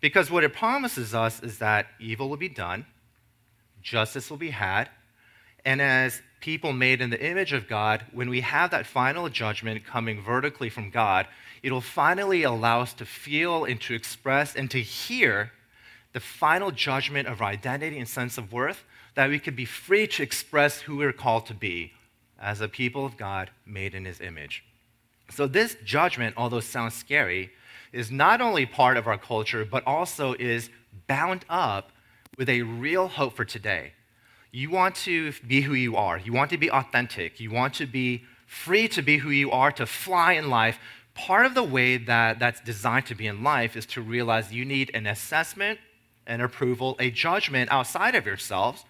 Because 0.00 0.30
what 0.30 0.44
it 0.44 0.54
promises 0.54 1.14
us 1.14 1.42
is 1.42 1.58
that 1.58 1.86
evil 2.00 2.30
will 2.30 2.38
be 2.38 2.48
done, 2.48 2.86
justice 3.82 4.30
will 4.30 4.38
be 4.38 4.50
had, 4.50 4.88
and 5.64 5.80
as 5.80 6.22
people 6.40 6.72
made 6.72 7.00
in 7.00 7.10
the 7.10 7.22
image 7.22 7.52
of 7.52 7.68
God, 7.68 8.04
when 8.12 8.28
we 8.28 8.40
have 8.40 8.70
that 8.70 8.86
final 8.86 9.28
judgment 9.28 9.84
coming 9.84 10.22
vertically 10.22 10.68
from 10.68 10.90
God, 10.90 11.26
it'll 11.62 11.80
finally 11.80 12.42
allow 12.42 12.80
us 12.80 12.92
to 12.94 13.06
feel 13.06 13.64
and 13.64 13.80
to 13.82 13.94
express 13.94 14.54
and 14.54 14.70
to 14.70 14.80
hear 14.80 15.52
the 16.12 16.20
final 16.20 16.70
judgment 16.70 17.28
of 17.28 17.40
our 17.40 17.48
identity 17.48 17.98
and 17.98 18.08
sense 18.08 18.38
of 18.38 18.52
worth, 18.52 18.84
that 19.14 19.30
we 19.30 19.38
could 19.38 19.56
be 19.56 19.64
free 19.64 20.06
to 20.08 20.22
express 20.22 20.80
who 20.82 20.96
we're 20.96 21.12
called 21.12 21.46
to 21.46 21.54
be 21.54 21.92
as 22.40 22.60
a 22.60 22.68
people 22.68 23.06
of 23.06 23.16
God 23.16 23.50
made 23.64 23.94
in 23.94 24.04
his 24.04 24.20
image. 24.20 24.64
So, 25.30 25.46
this 25.46 25.76
judgment, 25.84 26.34
although 26.36 26.58
it 26.58 26.62
sounds 26.62 26.94
scary, 26.94 27.50
is 27.92 28.10
not 28.10 28.40
only 28.40 28.66
part 28.66 28.96
of 28.96 29.06
our 29.06 29.16
culture, 29.16 29.64
but 29.64 29.86
also 29.86 30.34
is 30.34 30.68
bound 31.06 31.44
up 31.48 31.92
with 32.36 32.48
a 32.48 32.62
real 32.62 33.08
hope 33.08 33.34
for 33.34 33.44
today. 33.44 33.92
You 34.50 34.70
want 34.70 34.94
to 34.96 35.32
be 35.46 35.62
who 35.62 35.74
you 35.74 35.96
are, 35.96 36.18
you 36.18 36.32
want 36.32 36.50
to 36.50 36.58
be 36.58 36.70
authentic, 36.70 37.40
you 37.40 37.50
want 37.50 37.74
to 37.74 37.86
be 37.86 38.24
free 38.46 38.88
to 38.88 39.02
be 39.02 39.18
who 39.18 39.30
you 39.30 39.50
are, 39.50 39.72
to 39.72 39.86
fly 39.86 40.34
in 40.34 40.50
life 40.50 40.78
part 41.14 41.46
of 41.46 41.54
the 41.54 41.62
way 41.62 41.96
that 41.96 42.38
that's 42.38 42.60
designed 42.60 43.06
to 43.06 43.14
be 43.14 43.26
in 43.26 43.42
life 43.42 43.76
is 43.76 43.86
to 43.86 44.02
realize 44.02 44.52
you 44.52 44.64
need 44.64 44.90
an 44.94 45.06
assessment, 45.06 45.78
an 46.26 46.40
approval, 46.40 46.96
a 46.98 47.10
judgment 47.10 47.70
outside 47.70 48.14
of 48.14 48.26
yourselves. 48.26 48.84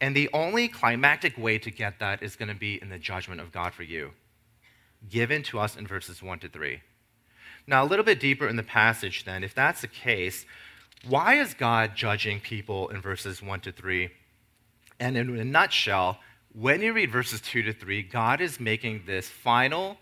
And 0.00 0.14
the 0.14 0.28
only 0.32 0.68
climactic 0.68 1.38
way 1.38 1.58
to 1.58 1.70
get 1.70 1.98
that 2.00 2.22
is 2.22 2.36
going 2.36 2.48
to 2.48 2.54
be 2.54 2.80
in 2.80 2.90
the 2.90 2.98
judgment 2.98 3.40
of 3.40 3.52
God 3.52 3.72
for 3.72 3.82
you, 3.82 4.12
given 5.08 5.42
to 5.44 5.58
us 5.58 5.76
in 5.76 5.86
verses 5.86 6.22
1 6.22 6.38
to 6.40 6.48
3. 6.48 6.80
Now, 7.66 7.82
a 7.82 7.86
little 7.86 8.04
bit 8.04 8.20
deeper 8.20 8.46
in 8.46 8.56
the 8.56 8.62
passage, 8.62 9.24
then, 9.24 9.42
if 9.42 9.54
that's 9.54 9.80
the 9.80 9.88
case, 9.88 10.44
why 11.08 11.34
is 11.34 11.54
God 11.54 11.92
judging 11.94 12.40
people 12.40 12.88
in 12.88 13.00
verses 13.00 13.42
1 13.42 13.60
to 13.60 13.72
3? 13.72 14.10
And 15.00 15.16
in 15.16 15.36
a 15.38 15.44
nutshell, 15.44 16.18
when 16.52 16.80
you 16.80 16.92
read 16.92 17.10
verses 17.10 17.40
2 17.40 17.62
to 17.62 17.72
3, 17.72 18.02
God 18.02 18.40
is 18.40 18.60
making 18.60 19.02
this 19.06 19.28
final 19.28 19.98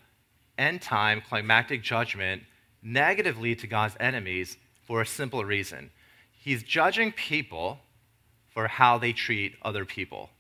end 0.59 0.83
time 0.83 1.23
climactic 1.27 1.83
judgment 1.83 2.43
negatively 2.83 3.57
to 3.57 3.67
God's 3.67 3.97
enemies 3.99 4.57
for 4.87 5.01
a 5.01 5.07
simple 5.07 5.45
reason. 5.45 5.91
He's 6.31 6.63
judging 6.63 7.13
people 7.13 7.79
for 8.55 8.67
how 8.67 8.97
they 8.97 9.13
treat 9.13 9.57
other 9.63 9.85
people. 9.85 10.31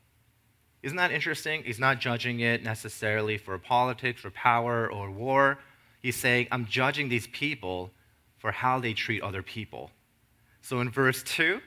Isn't 0.83 0.97
that 0.97 1.11
interesting? 1.11 1.62
He's 1.64 1.78
not 1.78 2.00
judging 2.00 2.40
it 2.40 2.62
necessarily 2.62 3.37
for 3.37 3.59
politics 3.59 4.25
or 4.25 4.30
power 4.30 4.90
or 4.90 5.11
war. 5.11 5.59
He's 6.00 6.16
saying, 6.16 6.49
I'm 6.50 6.66
judging 6.66 7.11
these 7.11 7.26
people 7.26 7.90
for 8.38 8.52
how 8.52 8.80
they 8.80 8.94
treat 8.94 9.23
other 9.23 9.42
people. 9.42 9.90
So 10.62 10.80
in 10.80 10.90
verse 10.90 11.23
2, 11.25 11.61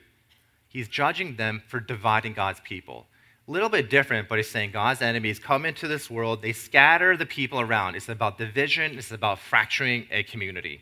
he's 0.68 0.88
judging 0.88 1.36
them 1.36 1.62
for 1.68 1.80
dividing 1.80 2.34
God's 2.34 2.62
people 2.62 3.06
a 3.48 3.51
little 3.51 3.70
bit 3.70 3.89
different, 3.89 4.27
but 4.27 4.38
he's 4.38 4.50
saying 4.50 4.72
God's 4.72 5.01
enemies 5.01 5.39
come 5.39 5.66
into 5.66 5.88
this 5.88 6.10
world, 6.10 6.42
they 6.42 6.51
scatter 6.51 7.16
the 7.16 7.25
people 7.25 7.62
around. 7.62 7.96
It's 7.96 8.10
about 8.10 8.38
division, 8.38 8.98
it's 8.98 9.12
about 9.12 9.39
fracturing 9.39 10.06
a 10.12 10.24
community. 10.24 10.82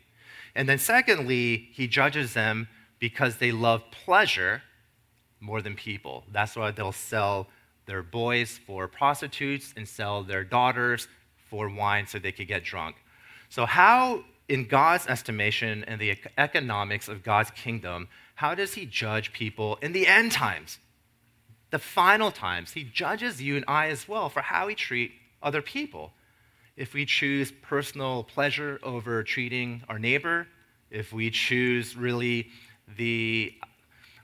And 0.54 0.68
then, 0.68 0.78
secondly, 0.78 1.68
he 1.72 1.86
judges 1.86 2.34
them 2.34 2.68
because 2.98 3.36
they 3.36 3.52
love 3.52 3.82
pleasure 3.90 4.62
more 5.40 5.62
than 5.62 5.74
people. 5.74 6.24
That's 6.32 6.56
why 6.56 6.70
they'll 6.70 6.92
sell 6.92 7.48
their 7.86 8.02
boys 8.02 8.58
for 8.66 8.88
prostitutes 8.88 9.72
and 9.76 9.86
sell 9.86 10.22
their 10.22 10.44
daughters 10.44 11.08
for 11.48 11.68
wine 11.68 12.06
so 12.06 12.18
they 12.18 12.32
could 12.32 12.48
get 12.48 12.64
drunk. 12.64 12.96
So, 13.48 13.64
how, 13.66 14.24
in 14.48 14.66
God's 14.66 15.06
estimation 15.06 15.84
and 15.84 16.00
the 16.00 16.16
economics 16.36 17.08
of 17.08 17.22
God's 17.22 17.50
kingdom, 17.52 18.08
how 18.34 18.54
does 18.54 18.74
he 18.74 18.86
judge 18.86 19.32
people 19.32 19.76
in 19.82 19.92
the 19.92 20.06
end 20.06 20.32
times? 20.32 20.78
the 21.70 21.78
final 21.78 22.30
times, 22.30 22.72
he 22.72 22.84
judges 22.84 23.42
you 23.42 23.56
and 23.56 23.64
I 23.66 23.88
as 23.88 24.08
well 24.08 24.28
for 24.28 24.40
how 24.40 24.66
we 24.66 24.74
treat 24.74 25.12
other 25.42 25.62
people. 25.62 26.12
If 26.76 26.94
we 26.94 27.06
choose 27.06 27.52
personal 27.62 28.24
pleasure 28.24 28.78
over 28.82 29.22
treating 29.22 29.82
our 29.88 29.98
neighbor, 29.98 30.46
if 30.90 31.12
we 31.12 31.30
choose 31.30 31.96
really 31.96 32.48
the, 32.96 33.52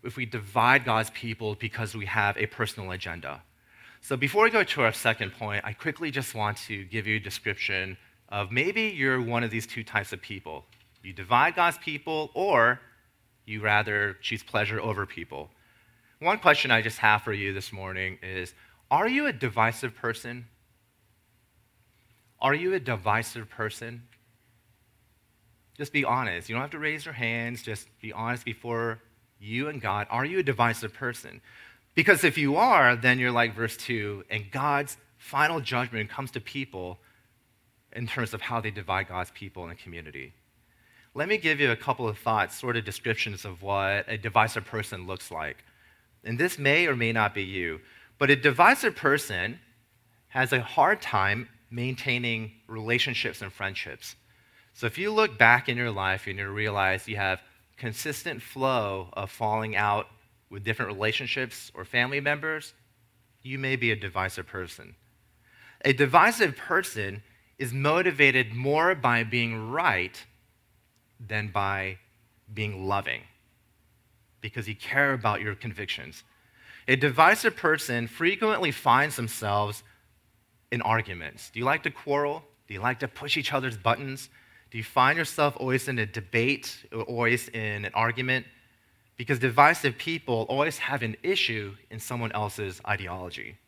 if 0.03 0.17
we 0.17 0.27
divide 0.27 0.85
God's 0.85 1.11
people 1.11 1.55
because 1.55 1.95
we 1.95 2.07
have 2.07 2.37
a 2.37 2.47
personal 2.47 2.91
agenda. 2.91 3.43
So 4.01 4.17
before 4.17 4.45
we 4.45 4.51
go 4.51 4.65
to 4.65 4.83
our 4.83 4.93
second 4.93 5.33
point, 5.33 5.65
I 5.65 5.73
quickly 5.73 6.11
just 6.11 6.35
want 6.35 6.57
to 6.69 6.85
give 6.85 7.07
you 7.07 7.17
a 7.17 7.21
description 7.21 7.97
of 8.29 8.51
maybe 8.51 8.83
you're 8.83 9.23
one 9.23 9.45
of 9.45 9.51
these 9.51 9.67
two 9.67 9.85
types 9.85 10.13
of 10.13 10.21
people. 10.21 10.65
You 11.03 11.13
divide 11.13 11.55
God's 11.55 11.79
people, 11.79 12.31
or 12.35 12.81
you 13.45 13.61
rather 13.61 14.17
choose 14.21 14.43
pleasure 14.43 14.81
over 14.81 15.07
people. 15.07 15.51
One 16.19 16.39
question 16.39 16.71
I 16.71 16.83
just 16.83 16.99
have 16.99 17.23
for 17.23 17.33
you 17.33 17.53
this 17.53 17.73
morning 17.73 18.19
is 18.23 18.55
Are 18.91 19.09
you 19.09 19.27
a 19.27 19.33
divisive 19.33 19.95
person? 19.95 20.47
Are 22.41 22.55
you 22.55 22.75
a 22.75 22.81
divisive 22.81 23.49
person? 23.49 24.03
Just 25.77 25.93
be 25.93 26.05
honest. 26.05 26.49
You 26.49 26.55
don't 26.55 26.63
have 26.63 26.71
to 26.73 26.79
raise 26.79 27.05
your 27.05 27.15
hands. 27.15 27.63
Just 27.63 27.89
be 28.01 28.13
honest 28.13 28.45
before 28.45 29.01
you 29.43 29.69
and 29.69 29.81
God. 29.81 30.07
Are 30.11 30.25
you 30.25 30.39
a 30.39 30.43
divisive 30.43 30.95
person? 30.95 31.41
Because 31.95 32.25
if 32.25 32.39
you 32.39 32.57
are, 32.57 32.97
then 32.97 33.19
you're 33.19 33.31
like 33.31 33.55
verse 33.55 33.77
2, 33.77 34.25
and 34.31 34.51
God's 34.51 34.97
final 35.19 35.61
judgment 35.61 36.09
comes 36.09 36.31
to 36.33 36.41
people 36.41 36.99
in 37.93 38.07
terms 38.07 38.33
of 38.33 38.41
how 38.41 38.61
they 38.61 38.71
divide 38.71 39.09
God's 39.09 39.31
people 39.33 39.65
in 39.65 39.71
a 39.71 39.75
community. 39.75 40.33
Let 41.15 41.29
me 41.29 41.37
give 41.37 41.61
you 41.61 41.71
a 41.71 41.77
couple 41.77 42.09
of 42.09 42.17
thoughts, 42.17 42.59
sort 42.59 42.77
of 42.77 42.87
descriptions 42.87 43.45
of 43.45 43.61
what 43.63 44.07
a 44.09 44.17
divisive 44.17 44.65
person 44.65 45.07
looks 45.07 45.31
like. 45.31 45.63
And 46.25 46.39
this 46.39 46.59
may 46.59 46.87
or 46.87 46.97
may 46.97 47.13
not 47.13 47.35
be 47.35 47.43
you, 47.43 47.81
but 48.19 48.31
a 48.31 48.37
divisive 48.37 48.97
person 48.97 49.59
has 50.29 50.53
a 50.53 50.63
hard 50.63 51.03
time 51.03 51.49
maintaining 51.71 52.53
relationships 52.69 53.43
and 53.43 53.53
friendships. 53.53 54.17
So 54.73 54.87
if 54.87 54.97
you 54.97 55.13
look 55.13 55.37
back 55.37 55.69
in 55.69 55.77
your 55.77 55.91
life 55.91 56.27
and 56.27 56.39
you 56.39 56.49
realize 56.49 57.07
you 57.07 57.17
have 57.17 57.43
consistent 57.83 58.41
flow 58.41 59.09
of 59.15 59.29
falling 59.29 59.75
out 59.75 60.07
with 60.49 60.63
different 60.63 60.93
relationships 60.93 61.73
or 61.75 61.85
family 61.85 62.21
members, 62.21 62.75
you 63.43 63.59
may 63.59 63.75
be 63.75 63.91
a 63.91 63.97
divisive 63.97 64.47
person. 64.47 64.95
A 65.85 65.93
divisive 65.93 66.57
person 66.57 67.25
is 67.59 67.73
motivated 67.73 68.55
more 68.55 68.95
by 68.95 69.25
being 69.25 69.69
right 69.69 70.17
than 71.19 71.49
by 71.49 71.99
being 72.55 72.87
loving 72.87 73.23
because 74.41 74.69
you 74.69 74.77
care 74.77 75.13
about 75.13 75.41
your 75.41 75.57
convictions. 75.57 76.23
A 76.87 76.95
divisive 76.95 77.57
person 77.57 78.07
frequently 78.07 78.71
finds 78.71 79.17
themselves 79.17 79.83
in 80.71 80.83
arguments. 80.83 81.51
Do 81.51 81.59
you 81.59 81.65
like 81.65 81.83
to 81.83 81.91
quarrel? 81.91 82.45
Do 82.69 82.75
you 82.75 82.81
like 82.81 83.01
to 83.01 83.09
push 83.09 83.37
each 83.37 83.53
other's 83.53 83.77
buttons? 83.77 84.29
Do 84.73 84.79
you 84.79 84.85
find 84.85 85.19
yourself 85.19 85.55
always 85.61 85.87
in 85.87 85.99
a 85.99 86.07
debate 86.07 86.87
or 86.93 87.03
always 87.03 87.49
in 87.49 87.85
an 87.85 87.91
argument? 87.93 88.47
Because 89.19 89.39
divisive 89.39 89.99
people 89.99 90.47
always 90.49 90.79
have 90.79 91.03
an 91.03 91.15
issue 91.23 91.75
in 91.91 92.01
someone 92.01 92.33
else's 92.33 92.81
ideology. 92.89 93.59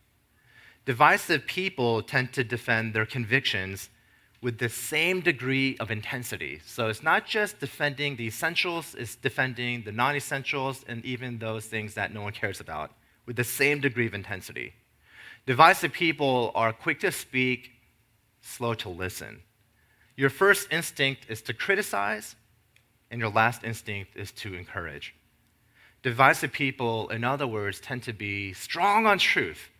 Divisive 0.86 1.44
people 1.44 2.02
tend 2.02 2.32
to 2.32 2.42
defend 2.42 2.94
their 2.94 3.04
convictions 3.04 3.90
with 4.40 4.56
the 4.56 4.70
same 4.70 5.20
degree 5.20 5.76
of 5.78 5.90
intensity. 5.90 6.62
So 6.64 6.88
it's 6.88 7.02
not 7.02 7.26
just 7.26 7.60
defending 7.60 8.16
the 8.16 8.26
essentials, 8.28 8.94
it's 8.94 9.14
defending 9.14 9.82
the 9.82 9.92
non 9.92 10.16
essentials 10.16 10.86
and 10.88 11.04
even 11.04 11.38
those 11.38 11.66
things 11.66 11.92
that 11.94 12.14
no 12.14 12.22
one 12.22 12.32
cares 12.32 12.60
about 12.60 12.92
with 13.26 13.36
the 13.36 13.44
same 13.44 13.78
degree 13.82 14.06
of 14.06 14.14
intensity. 14.14 14.72
Divisive 15.44 15.92
people 15.92 16.50
are 16.54 16.72
quick 16.72 17.00
to 17.00 17.12
speak, 17.12 17.72
slow 18.40 18.72
to 18.72 18.88
listen. 18.88 19.42
Your 20.16 20.30
first 20.30 20.68
instinct 20.70 21.26
is 21.28 21.42
to 21.42 21.54
criticize, 21.54 22.36
and 23.10 23.20
your 23.20 23.30
last 23.30 23.64
instinct 23.64 24.16
is 24.16 24.30
to 24.32 24.54
encourage. 24.54 25.14
Divisive 26.02 26.52
people, 26.52 27.08
in 27.08 27.24
other 27.24 27.46
words, 27.46 27.80
tend 27.80 28.02
to 28.04 28.12
be 28.12 28.52
strong 28.52 29.06
on 29.06 29.18
truth, 29.18 29.70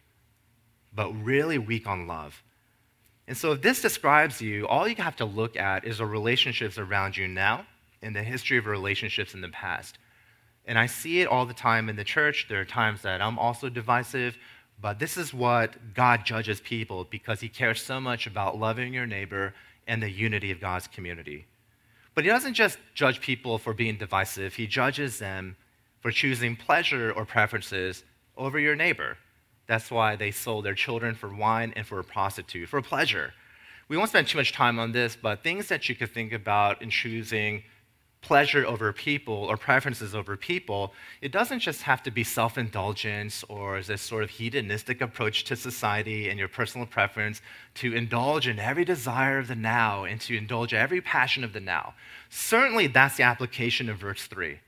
but 0.93 1.13
really 1.13 1.59
weak 1.59 1.87
on 1.87 2.07
love. 2.07 2.43
And 3.27 3.37
so, 3.37 3.53
if 3.53 3.63
this 3.63 3.81
describes 3.81 4.41
you, 4.41 4.67
all 4.67 4.89
you 4.89 4.97
have 4.97 5.17
to 5.17 5.25
look 5.25 5.57
at 5.57 5.85
is 5.85 5.99
the 5.99 6.07
relationships 6.07 6.79
around 6.79 7.17
you 7.17 7.29
now 7.29 7.67
and 8.03 8.15
the 8.15 8.23
history 8.23 8.59
of 8.59 8.67
relationships 8.67 9.35
in 9.35 9.41
the 9.41 9.49
past. 9.49 9.99
And 10.67 10.79
I 10.79 10.87
see 10.87 11.21
it 11.21 11.29
all 11.29 11.47
the 11.47 11.55
time 11.55 11.89
in 11.89 11.97
the 11.97 12.05
church. 12.05 12.47
There 12.49 12.61
are 12.61 12.67
times 12.67 13.03
that 13.03 13.23
I'm 13.23 13.39
also 13.39 13.69
divisive, 13.69 14.37
but 14.81 14.99
this 14.99 15.17
is 15.17 15.33
what 15.33 15.95
God 15.95 16.25
judges 16.25 16.61
people 16.61 17.05
because 17.11 17.41
He 17.41 17.49
cares 17.49 17.83
so 17.83 18.01
much 18.01 18.27
about 18.27 18.59
loving 18.59 18.93
your 18.93 19.07
neighbor 19.07 19.55
and 19.87 20.03
the 20.03 20.11
unity 20.11 20.51
of 20.51 20.61
God's 20.61 20.87
community. 20.87 21.47
But 22.15 22.25
He 22.25 22.31
doesn't 22.31 22.55
just 22.55 22.79
judge 22.95 23.21
people 23.21 23.59
for 23.59 23.73
being 23.73 23.97
divisive, 23.97 24.55
He 24.55 24.67
judges 24.67 25.19
them 25.19 25.57
for 26.01 26.11
choosing 26.11 26.57
pleasure 26.57 27.13
or 27.13 27.25
preferences 27.25 28.05
over 28.37 28.59
your 28.59 28.77
neighbor. 28.77 29.17
That's 29.67 29.91
why 29.91 30.17
they 30.17 30.31
sold 30.31 30.65
their 30.65 30.75
children 30.75 31.15
for 31.15 31.35
wine 31.35 31.73
and 31.77 31.87
for 31.87 31.99
a 31.99 32.05
prostitute, 32.05 32.69
for 32.69 32.83
pleasure. 32.83 33.33
We 33.89 33.97
won't 33.97 34.11
spend 34.11 34.29
too 34.29 34.39
much 34.39 34.53
time 34.53 34.79
on 34.79 34.93
this, 34.93 35.17
but 35.17 35.43
things 35.43 35.69
that 35.69 35.89
you 35.89 35.95
could 35.95 36.13
think 36.13 36.33
about 36.33 36.83
in 36.83 36.91
choosing 36.91 37.63
pleasure 38.25 38.67
over 38.67 38.93
people 38.93 39.35
or 39.35 39.57
preferences 39.57 40.15
over 40.15 40.37
people, 40.37 40.93
it 41.21 41.31
doesn't 41.31 41.61
just 41.61 41.83
have 41.83 42.03
to 42.03 42.11
be 42.11 42.25
self 42.25 42.57
indulgence 42.59 43.45
or 43.49 43.83
this 43.83 44.01
sort 44.01 44.25
of 44.25 44.31
hedonistic 44.31 45.01
approach 45.01 45.45
to 45.45 45.55
society 45.55 46.31
and 46.31 46.39
your 46.39 46.49
personal 46.49 46.87
preference 46.87 47.43
to 47.75 47.95
indulge 47.95 48.49
in 48.49 48.59
every 48.59 48.85
desire 48.85 49.39
of 49.39 49.49
the 49.49 49.55
now 49.55 50.05
and 50.05 50.21
to 50.23 50.37
indulge 50.37 50.73
every 50.73 51.01
passion 51.01 51.45
of 51.45 51.53
the 51.53 51.61
now. 51.61 51.95
Certainly, 52.31 52.89
that's 52.89 53.17
the 53.17 53.23
application 53.23 53.89
of 53.91 53.99
verse 53.99 54.25
3. 54.25 54.59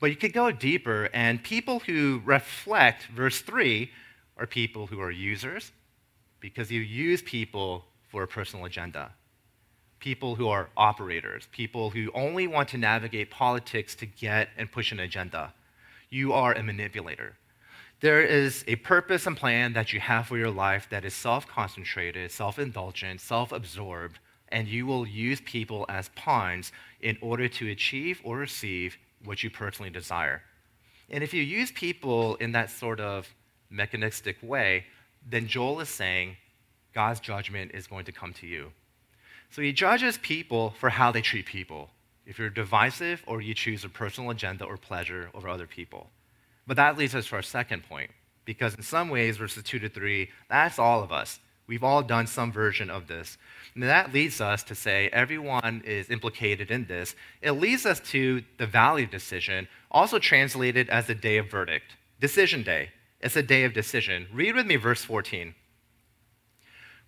But 0.00 0.10
you 0.10 0.16
could 0.16 0.32
go 0.32 0.50
deeper, 0.50 1.08
and 1.14 1.42
people 1.42 1.78
who 1.80 2.20
reflect 2.24 3.06
verse 3.06 3.40
3 3.40 3.90
are 4.36 4.46
people 4.46 4.88
who 4.88 5.00
are 5.00 5.10
users 5.10 5.72
because 6.40 6.70
you 6.70 6.80
use 6.80 7.22
people 7.22 7.84
for 8.10 8.24
a 8.24 8.28
personal 8.28 8.64
agenda. 8.64 9.12
People 10.04 10.34
who 10.34 10.48
are 10.48 10.68
operators, 10.76 11.48
people 11.50 11.88
who 11.88 12.10
only 12.12 12.46
want 12.46 12.68
to 12.68 12.76
navigate 12.76 13.30
politics 13.30 13.94
to 13.94 14.04
get 14.04 14.50
and 14.58 14.70
push 14.70 14.92
an 14.92 15.00
agenda. 15.00 15.54
You 16.10 16.34
are 16.34 16.52
a 16.52 16.62
manipulator. 16.62 17.38
There 18.02 18.20
is 18.20 18.64
a 18.68 18.76
purpose 18.76 19.26
and 19.26 19.34
plan 19.34 19.72
that 19.72 19.94
you 19.94 20.00
have 20.00 20.26
for 20.26 20.36
your 20.36 20.50
life 20.50 20.88
that 20.90 21.06
is 21.06 21.14
self 21.14 21.46
concentrated, 21.46 22.30
self 22.30 22.58
indulgent, 22.58 23.22
self 23.22 23.50
absorbed, 23.50 24.18
and 24.48 24.68
you 24.68 24.84
will 24.84 25.08
use 25.08 25.40
people 25.40 25.86
as 25.88 26.10
pawns 26.10 26.70
in 27.00 27.16
order 27.22 27.48
to 27.48 27.70
achieve 27.70 28.20
or 28.24 28.36
receive 28.36 28.98
what 29.24 29.42
you 29.42 29.48
personally 29.48 29.88
desire. 29.88 30.42
And 31.08 31.24
if 31.24 31.32
you 31.32 31.42
use 31.42 31.72
people 31.72 32.34
in 32.34 32.52
that 32.52 32.68
sort 32.68 33.00
of 33.00 33.26
mechanistic 33.70 34.36
way, 34.42 34.84
then 35.26 35.46
Joel 35.46 35.80
is 35.80 35.88
saying 35.88 36.36
God's 36.92 37.20
judgment 37.20 37.70
is 37.72 37.86
going 37.86 38.04
to 38.04 38.12
come 38.12 38.34
to 38.34 38.46
you. 38.46 38.70
So 39.54 39.62
he 39.62 39.72
judges 39.72 40.18
people 40.18 40.74
for 40.80 40.90
how 40.90 41.12
they 41.12 41.20
treat 41.20 41.46
people. 41.46 41.90
If 42.26 42.40
you're 42.40 42.50
divisive 42.50 43.22
or 43.24 43.40
you 43.40 43.54
choose 43.54 43.84
a 43.84 43.88
personal 43.88 44.30
agenda 44.30 44.64
or 44.64 44.76
pleasure 44.76 45.30
over 45.32 45.48
other 45.48 45.68
people. 45.68 46.10
But 46.66 46.76
that 46.76 46.98
leads 46.98 47.14
us 47.14 47.28
to 47.28 47.36
our 47.36 47.42
second 47.42 47.84
point, 47.88 48.10
because 48.44 48.74
in 48.74 48.82
some 48.82 49.10
ways, 49.10 49.36
verses 49.36 49.62
2 49.62 49.78
to 49.78 49.88
3, 49.88 50.28
that's 50.50 50.80
all 50.80 51.04
of 51.04 51.12
us. 51.12 51.38
We've 51.68 51.84
all 51.84 52.02
done 52.02 52.26
some 52.26 52.50
version 52.50 52.90
of 52.90 53.06
this. 53.06 53.38
And 53.74 53.84
that 53.84 54.12
leads 54.12 54.40
us 54.40 54.64
to 54.64 54.74
say 54.74 55.08
everyone 55.12 55.84
is 55.86 56.10
implicated 56.10 56.72
in 56.72 56.86
this. 56.86 57.14
It 57.40 57.52
leads 57.52 57.86
us 57.86 58.00
to 58.10 58.42
the 58.58 58.66
valley 58.66 59.06
decision, 59.06 59.68
also 59.88 60.18
translated 60.18 60.88
as 60.88 61.06
the 61.06 61.14
day 61.14 61.36
of 61.36 61.48
verdict, 61.48 61.94
decision 62.18 62.64
day. 62.64 62.90
It's 63.20 63.36
a 63.36 63.42
day 63.42 63.62
of 63.62 63.72
decision. 63.72 64.26
Read 64.32 64.56
with 64.56 64.66
me 64.66 64.74
verse 64.74 65.04
14. 65.04 65.54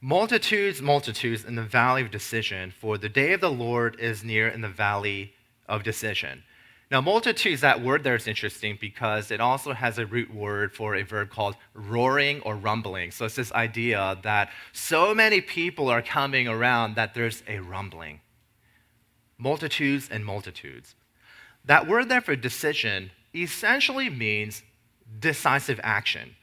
Multitudes, 0.09 0.81
multitudes 0.81 1.45
in 1.45 1.57
the 1.57 1.65
valley 1.65 2.01
of 2.01 2.13
decision, 2.13 2.71
for 2.71 2.97
the 2.97 3.09
day 3.09 3.33
of 3.33 3.41
the 3.41 3.51
Lord 3.51 3.99
is 3.99 4.23
near 4.23 4.47
in 4.47 4.61
the 4.61 4.69
valley 4.69 5.33
of 5.69 5.83
decision. 5.83 6.45
Now, 6.93 7.01
multitudes, 7.01 7.61
that 7.63 7.83
word 7.83 8.05
there 8.05 8.15
is 8.15 8.29
interesting 8.29 8.79
because 8.81 9.33
it 9.33 9.41
also 9.41 9.73
has 9.73 9.99
a 9.99 10.07
root 10.07 10.33
word 10.33 10.73
for 10.73 10.95
a 10.95 11.03
verb 11.03 11.31
called 11.31 11.57
roaring 11.75 12.41
or 12.43 12.55
rumbling. 12.55 13.11
So 13.11 13.25
it's 13.25 13.35
this 13.35 13.51
idea 13.51 14.17
that 14.23 14.51
so 14.73 15.13
many 15.13 15.41
people 15.41 15.89
are 15.89 16.03
coming 16.03 16.47
around 16.47 16.95
that 16.95 17.13
there's 17.13 17.43
a 17.49 17.59
rumbling. 17.59 18.21
Multitudes 19.39 20.09
and 20.09 20.25
multitudes. 20.25 20.95
That 21.65 21.89
word 21.89 22.09
there 22.09 22.21
for 22.21 22.37
decision 22.37 23.11
essentially 23.35 24.09
means 24.09 24.63
decisive 25.19 25.81
action. 25.83 26.37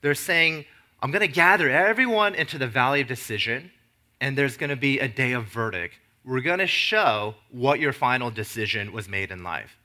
They're 0.00 0.14
saying, 0.14 0.64
I'm 1.02 1.10
going 1.10 1.26
to 1.26 1.28
gather 1.28 1.70
everyone 1.70 2.34
into 2.34 2.58
the 2.58 2.66
valley 2.66 3.00
of 3.00 3.08
decision, 3.08 3.70
and 4.20 4.36
there's 4.36 4.58
going 4.58 4.68
to 4.68 4.76
be 4.76 4.98
a 4.98 5.08
day 5.08 5.32
of 5.32 5.46
verdict. 5.46 5.94
We're 6.26 6.42
going 6.42 6.58
to 6.58 6.66
show 6.66 7.36
what 7.50 7.80
your 7.80 7.94
final 7.94 8.30
decision 8.30 8.92
was 8.92 9.08
made 9.08 9.30
in 9.30 9.42
life. 9.42 9.78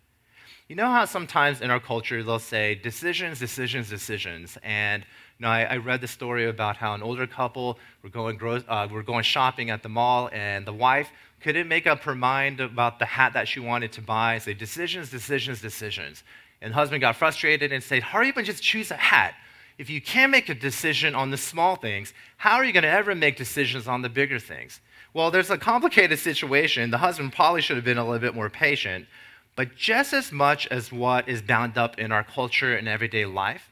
You 0.68 0.76
know 0.76 0.88
how 0.88 1.06
sometimes 1.06 1.62
in 1.62 1.72
our 1.72 1.80
culture 1.80 2.22
they'll 2.22 2.38
say 2.40 2.76
decisions, 2.76 3.40
decisions, 3.40 3.90
decisions. 3.90 4.58
And 4.62 5.04
you 5.40 5.46
know, 5.46 5.48
I, 5.48 5.62
I 5.64 5.78
read 5.78 6.02
the 6.02 6.08
story 6.08 6.50
about 6.50 6.76
how 6.76 6.94
an 6.94 7.02
older 7.02 7.28
couple 7.28 7.80
were 8.04 8.10
going, 8.10 8.38
uh, 8.68 8.88
were 8.92 9.04
going 9.04 9.24
shopping 9.24 9.70
at 9.70 9.84
the 9.84 9.90
mall, 9.90 10.30
and 10.34 10.68
the 10.68 10.74
wife 10.74 11.12
couldn't 11.40 11.70
make 11.70 11.88
up 11.88 12.02
her 12.02 12.16
mind 12.16 12.60
about 12.60 13.00
the 13.00 13.06
hat 13.06 13.32
that 13.34 13.48
she 13.48 13.62
wanted 13.62 13.94
to 13.94 14.02
buy. 14.02 14.38
Say 14.40 14.54
decisions, 14.54 15.12
decisions, 15.12 15.62
decisions. 15.62 16.24
And 16.62 16.72
the 16.72 16.76
husband 16.76 17.00
got 17.00 17.16
frustrated 17.16 17.72
and 17.72 17.82
said, 17.82 18.04
Hurry 18.04 18.30
up 18.30 18.38
and 18.38 18.46
just 18.46 18.62
choose 18.62 18.92
a 18.92 18.98
hat. 18.98 19.36
If 19.78 19.90
you 19.90 20.02
can't 20.02 20.32
make 20.32 20.50
a 20.50 20.56
decision 20.56 21.16
on 21.16 21.32
the 21.32 21.38
small 21.38 21.76
things, 21.76 22.14
how 22.38 22.56
are 22.56 22.64
you 22.64 22.72
going 22.72 22.84
to 22.84 22.90
ever 22.90 23.14
make 23.14 23.36
decisions 23.36 23.88
on 23.88 24.02
the 24.02 24.10
bigger 24.10 24.40
things? 24.40 24.80
Well, 25.14 25.32
there's 25.32 25.50
a 25.50 25.58
complicated 25.58 26.20
situation. 26.20 26.92
The 26.92 26.98
husband 26.98 27.34
probably 27.34 27.62
should 27.62 27.76
have 27.76 27.86
been 27.86 27.98
a 27.98 28.04
little 28.04 28.20
bit 28.20 28.36
more 28.36 28.50
patient. 28.50 29.08
But 29.56 29.76
just 29.76 30.14
as 30.14 30.32
much 30.32 30.68
as 30.68 30.92
what 30.92 31.28
is 31.28 31.42
bound 31.42 31.78
up 31.78 32.00
in 32.00 32.12
our 32.12 32.24
culture 32.24 32.76
and 32.76 32.88
everyday 32.88 33.26
life 33.26 33.72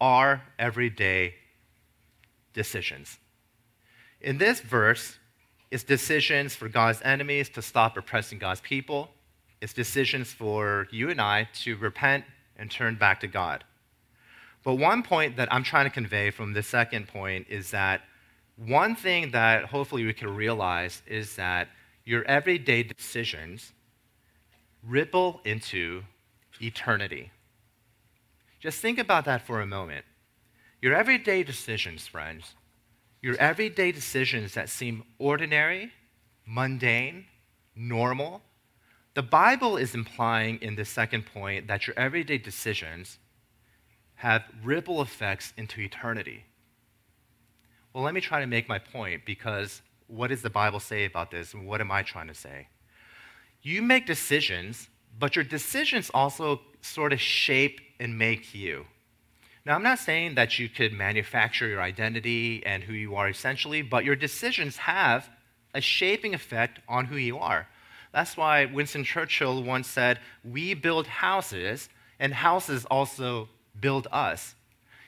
are 0.00 0.42
everyday 0.58 1.34
decisions. 2.52 3.18
In 4.20 4.38
this 4.38 4.60
verse, 4.60 5.18
it's 5.70 5.84
decisions 5.84 6.54
for 6.54 6.68
God's 6.68 7.00
enemies 7.02 7.48
to 7.50 7.62
stop 7.62 7.96
oppressing 7.96 8.38
God's 8.38 8.60
people 8.60 9.10
it's 9.60 9.72
decisions 9.72 10.32
for 10.32 10.86
you 10.90 11.10
and 11.10 11.20
I 11.20 11.48
to 11.62 11.76
repent 11.76 12.24
and 12.56 12.70
turn 12.70 12.96
back 12.96 13.20
to 13.20 13.26
God. 13.26 13.64
But 14.66 14.78
one 14.78 15.04
point 15.04 15.36
that 15.36 15.46
I'm 15.54 15.62
trying 15.62 15.84
to 15.84 15.90
convey 15.90 16.32
from 16.32 16.52
the 16.52 16.60
second 16.60 17.06
point 17.06 17.46
is 17.48 17.70
that 17.70 18.02
one 18.56 18.96
thing 18.96 19.30
that 19.30 19.66
hopefully 19.66 20.04
we 20.04 20.12
can 20.12 20.34
realize 20.34 21.02
is 21.06 21.36
that 21.36 21.68
your 22.04 22.24
everyday 22.24 22.82
decisions 22.82 23.72
ripple 24.82 25.40
into 25.44 26.02
eternity. 26.60 27.30
Just 28.58 28.80
think 28.80 28.98
about 28.98 29.24
that 29.26 29.46
for 29.46 29.60
a 29.60 29.66
moment. 29.66 30.04
Your 30.82 30.96
everyday 30.96 31.44
decisions, 31.44 32.08
friends, 32.08 32.56
your 33.22 33.36
everyday 33.36 33.92
decisions 33.92 34.54
that 34.54 34.68
seem 34.68 35.04
ordinary, 35.20 35.92
mundane, 36.44 37.26
normal, 37.76 38.42
the 39.14 39.22
Bible 39.22 39.76
is 39.76 39.94
implying 39.94 40.58
in 40.60 40.74
the 40.74 40.84
second 40.84 41.24
point 41.24 41.68
that 41.68 41.86
your 41.86 41.96
everyday 41.96 42.38
decisions 42.38 43.20
have 44.16 44.44
ripple 44.64 45.02
effects 45.02 45.52
into 45.56 45.80
eternity. 45.80 46.44
Well, 47.92 48.04
let 48.04 48.14
me 48.14 48.20
try 48.20 48.40
to 48.40 48.46
make 48.46 48.68
my 48.68 48.78
point 48.78 49.24
because 49.24 49.82
what 50.06 50.28
does 50.28 50.42
the 50.42 50.50
Bible 50.50 50.80
say 50.80 51.04
about 51.04 51.30
this 51.30 51.54
and 51.54 51.66
what 51.66 51.80
am 51.80 51.90
I 51.90 52.02
trying 52.02 52.28
to 52.28 52.34
say? 52.34 52.68
You 53.62 53.82
make 53.82 54.06
decisions, 54.06 54.88
but 55.18 55.34
your 55.34 55.44
decisions 55.44 56.10
also 56.12 56.60
sort 56.80 57.12
of 57.12 57.20
shape 57.20 57.80
and 57.98 58.18
make 58.18 58.54
you. 58.54 58.86
Now, 59.64 59.74
I'm 59.74 59.82
not 59.82 59.98
saying 59.98 60.36
that 60.36 60.58
you 60.58 60.68
could 60.68 60.92
manufacture 60.92 61.66
your 61.66 61.82
identity 61.82 62.64
and 62.64 62.84
who 62.84 62.92
you 62.92 63.16
are 63.16 63.28
essentially, 63.28 63.82
but 63.82 64.04
your 64.04 64.14
decisions 64.14 64.76
have 64.76 65.28
a 65.74 65.80
shaping 65.80 66.34
effect 66.34 66.78
on 66.88 67.06
who 67.06 67.16
you 67.16 67.38
are. 67.38 67.66
That's 68.12 68.36
why 68.36 68.66
Winston 68.66 69.04
Churchill 69.04 69.62
once 69.62 69.88
said, 69.88 70.20
We 70.44 70.74
build 70.74 71.06
houses, 71.06 71.88
and 72.20 72.32
houses 72.32 72.84
also 72.86 73.48
build 73.80 74.06
us. 74.12 74.54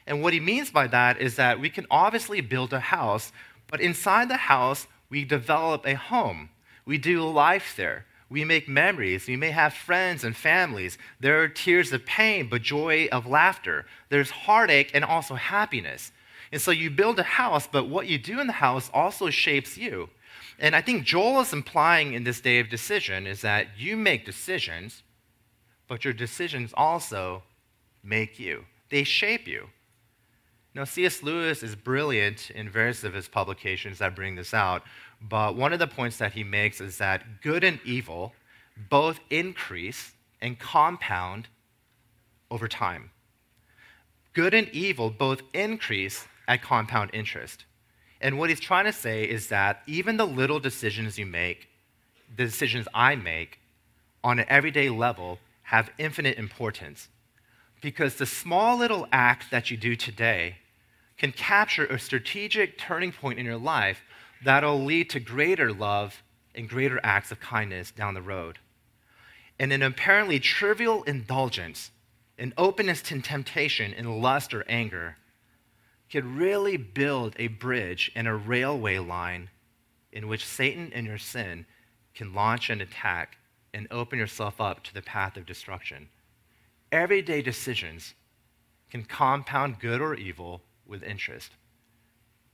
And 0.07 0.23
what 0.23 0.33
he 0.33 0.41
means 0.41 0.71
by 0.71 0.87
that 0.89 1.21
is 1.21 1.37
that 1.37 1.61
we 1.61 1.69
can 1.69 1.87
obviously 1.91 2.41
build 2.41 2.73
a 2.73 2.81
house, 2.81 3.33
but 3.71 3.81
inside 3.81 4.29
the 4.29 4.37
house, 4.37 4.87
we 5.11 5.25
develop 5.25 5.87
a 5.87 5.95
home. 5.95 6.51
We 6.87 6.99
do 6.99 7.29
life 7.29 7.75
there. 7.77 8.07
We 8.31 8.45
make 8.45 8.69
memories. 8.69 9.27
We 9.27 9.37
may 9.37 9.51
have 9.51 9.73
friends 9.73 10.25
and 10.25 10.37
families. 10.37 10.99
There 11.21 11.43
are 11.43 11.49
tears 11.49 11.93
of 11.93 12.05
pain, 12.05 12.49
but 12.49 12.63
joy 12.63 13.09
of 13.11 13.27
laughter. 13.27 13.87
There's 14.11 14.31
heartache 14.31 14.91
and 14.95 15.05
also 15.05 15.35
happiness. 15.35 16.13
And 16.53 16.61
so 16.61 16.71
you 16.71 16.91
build 16.91 17.19
a 17.19 17.23
house, 17.23 17.67
but 17.67 17.89
what 17.89 18.07
you 18.07 18.19
do 18.19 18.41
in 18.41 18.47
the 18.47 18.55
house 18.55 18.91
also 18.93 19.31
shapes 19.31 19.77
you. 19.77 20.09
And 20.59 20.75
I 20.75 20.81
think 20.81 21.05
Joel 21.05 21.41
is 21.41 21.53
implying 21.53 22.15
in 22.15 22.25
this 22.25 22.41
day 22.41 22.59
of 22.59 22.69
decision 22.69 23.27
is 23.27 23.43
that 23.43 23.69
you 23.77 23.97
make 23.97 24.27
decisions, 24.27 25.03
but 25.87 26.05
your 26.05 26.15
decisions 26.15 26.73
also 26.77 27.43
make 28.09 28.39
you, 28.39 28.65
they 28.91 29.05
shape 29.05 29.47
you. 29.47 29.69
Now, 30.75 30.85
C.S. 30.85 31.23
Lewis 31.23 31.63
is 31.63 31.75
brilliant 31.75 32.51
in 32.51 32.69
various 32.69 33.03
of 33.05 33.15
his 33.15 33.29
publications 33.29 33.99
that 33.99 34.15
bring 34.15 34.37
this 34.37 34.55
out, 34.55 34.83
but 35.21 35.57
one 35.57 35.73
of 35.73 35.79
the 35.79 35.87
points 35.87 36.19
that 36.19 36.33
he 36.33 36.45
makes 36.45 36.81
is 36.81 36.99
that 36.99 37.43
good 37.43 37.65
and 37.65 37.81
evil 37.85 38.33
both 38.89 39.19
increase 39.31 40.13
and 40.41 40.59
compound 40.59 41.49
over 42.51 42.69
time. 42.69 43.11
Good 44.33 44.55
and 44.55 44.69
evil 44.69 45.11
both 45.11 45.43
increase 45.53 46.27
at 46.47 46.63
compound 46.63 47.11
interest. 47.13 47.65
And 48.21 48.39
what 48.39 48.51
he's 48.51 48.61
trying 48.61 48.85
to 48.85 48.93
say 48.93 49.25
is 49.25 49.49
that 49.49 49.83
even 49.87 50.17
the 50.17 50.27
little 50.27 50.61
decisions 50.61 51.19
you 51.19 51.27
make, 51.27 51.69
the 52.37 52.45
decisions 52.45 52.87
I 52.95 53.17
make 53.17 53.59
on 54.23 54.39
an 54.39 54.47
everyday 54.49 54.91
level, 54.91 55.39
have 55.63 55.91
infinite 55.99 56.39
importance. 56.39 57.09
Because 57.81 58.17
the 58.17 58.27
small 58.27 58.77
little 58.77 59.07
act 59.13 59.51
that 59.51 59.71
you 59.71 59.77
do 59.77 59.95
today 59.95 60.57
can 61.17 61.33
capture 61.33 61.87
a 61.87 61.99
strategic 61.99 62.79
turning 62.79 63.13
point 63.13 63.39
in 63.39 63.45
your 63.45 63.57
life 63.57 64.03
that'll 64.45 64.85
lead 64.85 65.11
to 65.11 65.21
greater 65.21 65.73
love 65.73 66.23
and 66.55 66.69
greater 66.69 67.01
acts 67.03 67.31
of 67.31 67.41
kindness 67.41 67.91
down 67.91 68.15
the 68.15 68.23
road. 68.23 68.59
And 69.59 69.73
an 69.73 69.83
apparently 69.83 70.39
trivial 70.39 71.03
indulgence, 71.05 71.91
an 72.39 72.55
openness 72.57 73.03
to 73.03 73.21
temptation 73.21 73.93
in 73.93 74.21
lust 74.21 74.55
or 74.55 74.65
anger, 74.69 75.17
could 76.11 76.25
really 76.25 76.77
build 76.77 77.35
a 77.39 77.49
bridge 77.49 78.11
and 78.15 78.27
a 78.27 78.35
railway 78.35 78.99
line 78.99 79.51
in 80.13 80.29
which 80.29 80.47
Satan 80.47 80.93
and 80.95 81.07
your 81.07 81.19
sin 81.19 81.67
can 82.15 82.33
launch 82.33 82.71
an 82.71 82.81
attack 82.81 83.37
and 83.75 83.87
open 83.91 84.19
yourself 84.19 84.61
up 84.61 84.83
to 84.85 84.95
the 84.95 85.03
path 85.03 85.37
of 85.37 85.47
destruction. 85.47 86.09
Everyday 86.91 87.43
decisions 87.43 88.15
can 88.91 89.05
compound 89.05 89.79
good 89.79 90.01
or 90.01 90.15
evil 90.15 90.63
with 90.87 91.03
interest. 91.03 91.53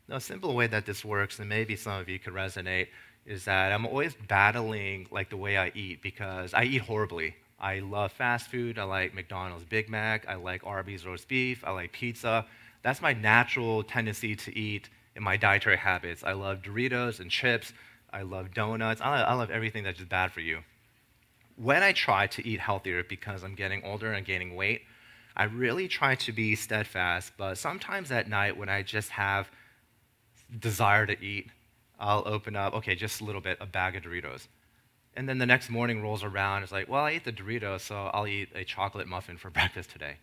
Now, 0.08 0.16
a 0.16 0.20
simple 0.20 0.54
way 0.54 0.66
that 0.66 0.84
this 0.86 1.04
works, 1.04 1.38
and 1.38 1.48
maybe 1.48 1.76
some 1.76 2.00
of 2.00 2.08
you 2.08 2.18
could 2.18 2.34
resonate, 2.34 2.88
is 3.24 3.44
that 3.44 3.72
I'm 3.72 3.86
always 3.86 4.14
battling 4.28 5.06
like 5.10 5.30
the 5.30 5.36
way 5.36 5.56
I 5.56 5.72
eat 5.74 6.02
because 6.02 6.52
I 6.52 6.64
eat 6.64 6.82
horribly. 6.82 7.36
I 7.58 7.78
love 7.78 8.12
fast 8.12 8.50
food. 8.50 8.78
I 8.78 8.82
like 8.82 9.14
McDonald's 9.14 9.64
Big 9.64 9.88
Mac. 9.88 10.28
I 10.28 10.34
like 10.34 10.66
Arby's 10.66 11.06
roast 11.06 11.28
beef. 11.28 11.64
I 11.64 11.70
like 11.70 11.92
pizza. 11.92 12.44
That's 12.82 13.00
my 13.00 13.14
natural 13.14 13.82
tendency 13.82 14.36
to 14.36 14.58
eat 14.58 14.90
in 15.16 15.22
my 15.22 15.36
dietary 15.36 15.76
habits. 15.76 16.22
I 16.24 16.32
love 16.32 16.60
Doritos 16.60 17.20
and 17.20 17.30
chips. 17.30 17.72
I 18.12 18.22
love 18.22 18.52
donuts. 18.52 19.00
I 19.00 19.32
love, 19.32 19.50
everything 19.50 19.84
that's 19.84 19.98
just 19.98 20.10
bad 20.10 20.32
for 20.32 20.40
you. 20.40 20.58
When 21.56 21.82
I 21.82 21.92
try 21.92 22.26
to 22.28 22.46
eat 22.46 22.60
healthier 22.60 23.04
because 23.04 23.44
I'm 23.44 23.54
getting 23.54 23.84
older 23.84 24.12
and 24.12 24.26
gaining 24.26 24.56
weight, 24.56 24.82
I 25.36 25.44
really 25.44 25.88
try 25.88 26.14
to 26.16 26.32
be 26.32 26.54
steadfast, 26.56 27.32
but 27.36 27.58
sometimes 27.58 28.10
at 28.10 28.28
night 28.28 28.56
when 28.56 28.68
I 28.68 28.82
just 28.82 29.10
have 29.10 29.50
desire 30.58 31.06
to 31.06 31.24
eat, 31.24 31.50
I'll 31.98 32.22
open 32.26 32.56
up, 32.56 32.74
okay, 32.74 32.94
just 32.94 33.20
a 33.20 33.24
little 33.24 33.40
bit, 33.40 33.58
a 33.60 33.66
bag 33.66 33.96
of 33.96 34.02
Doritos. 34.02 34.48
And 35.16 35.28
then 35.28 35.38
the 35.38 35.46
next 35.46 35.70
morning 35.70 36.02
rolls 36.02 36.24
around, 36.24 36.64
it's 36.64 36.72
like, 36.72 36.88
well, 36.88 37.04
I 37.04 37.12
ate 37.12 37.24
the 37.24 37.32
Doritos, 37.32 37.82
so 37.82 38.10
I'll 38.12 38.26
eat 38.26 38.48
a 38.54 38.64
chocolate 38.64 39.06
muffin 39.06 39.36
for 39.36 39.50
breakfast 39.58 39.90
today. 39.90 40.16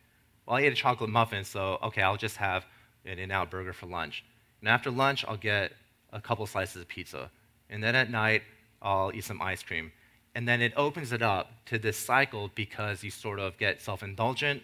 Well, 0.46 0.58
I 0.58 0.62
ate 0.62 0.74
a 0.74 0.76
chocolate 0.76 1.10
muffin, 1.10 1.44
so 1.46 1.78
okay, 1.84 2.02
I'll 2.02 2.18
just 2.18 2.38
have 2.38 2.66
an 3.06 3.20
In 3.20 3.32
Out 3.32 3.50
burger 3.50 3.74
for 3.74 3.86
lunch. 3.86 4.24
And 4.60 4.70
after 4.70 4.92
lunch, 4.92 5.26
I'll 5.26 5.38
get 5.38 5.72
a 6.12 6.22
couple 6.22 6.46
slices 6.46 6.82
of 6.82 6.88
pizza. 6.88 7.32
And 7.70 7.84
then 7.84 7.96
at 7.96 8.10
night, 8.10 8.44
I'll 8.82 9.12
eat 9.14 9.24
some 9.24 9.42
ice 9.42 9.64
cream. 9.64 9.92
And 10.34 10.48
then 10.48 10.62
it 10.62 10.74
opens 10.78 11.12
it 11.12 11.22
up 11.22 11.52
to 11.66 11.78
this 11.78 11.98
cycle 11.98 12.50
because 12.56 13.04
you 13.04 13.12
sort 13.12 13.40
of 13.40 13.58
get 13.58 13.82
self 13.82 14.02
indulgent 14.04 14.64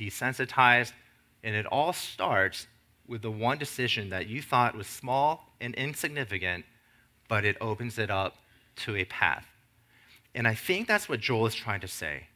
desensitized, 0.00 0.92
and 1.44 1.54
it 1.54 1.66
all 1.66 1.92
starts 1.92 2.66
with 3.06 3.22
the 3.22 3.30
one 3.30 3.58
decision 3.58 4.08
that 4.10 4.26
you 4.26 4.40
thought 4.40 4.74
was 4.74 4.86
small 4.86 5.52
and 5.60 5.74
insignificant, 5.74 6.64
but 7.28 7.44
it 7.44 7.56
opens 7.60 7.98
it 7.98 8.10
up 8.10 8.36
to 8.76 8.96
a 8.96 9.04
path. 9.04 9.46
And 10.34 10.48
I 10.48 10.54
think 10.54 10.86
that's 10.86 11.08
what 11.08 11.20
Joel 11.20 11.46
is 11.46 11.54
trying 11.54 11.80
to 11.80 11.88
say. 11.88 12.28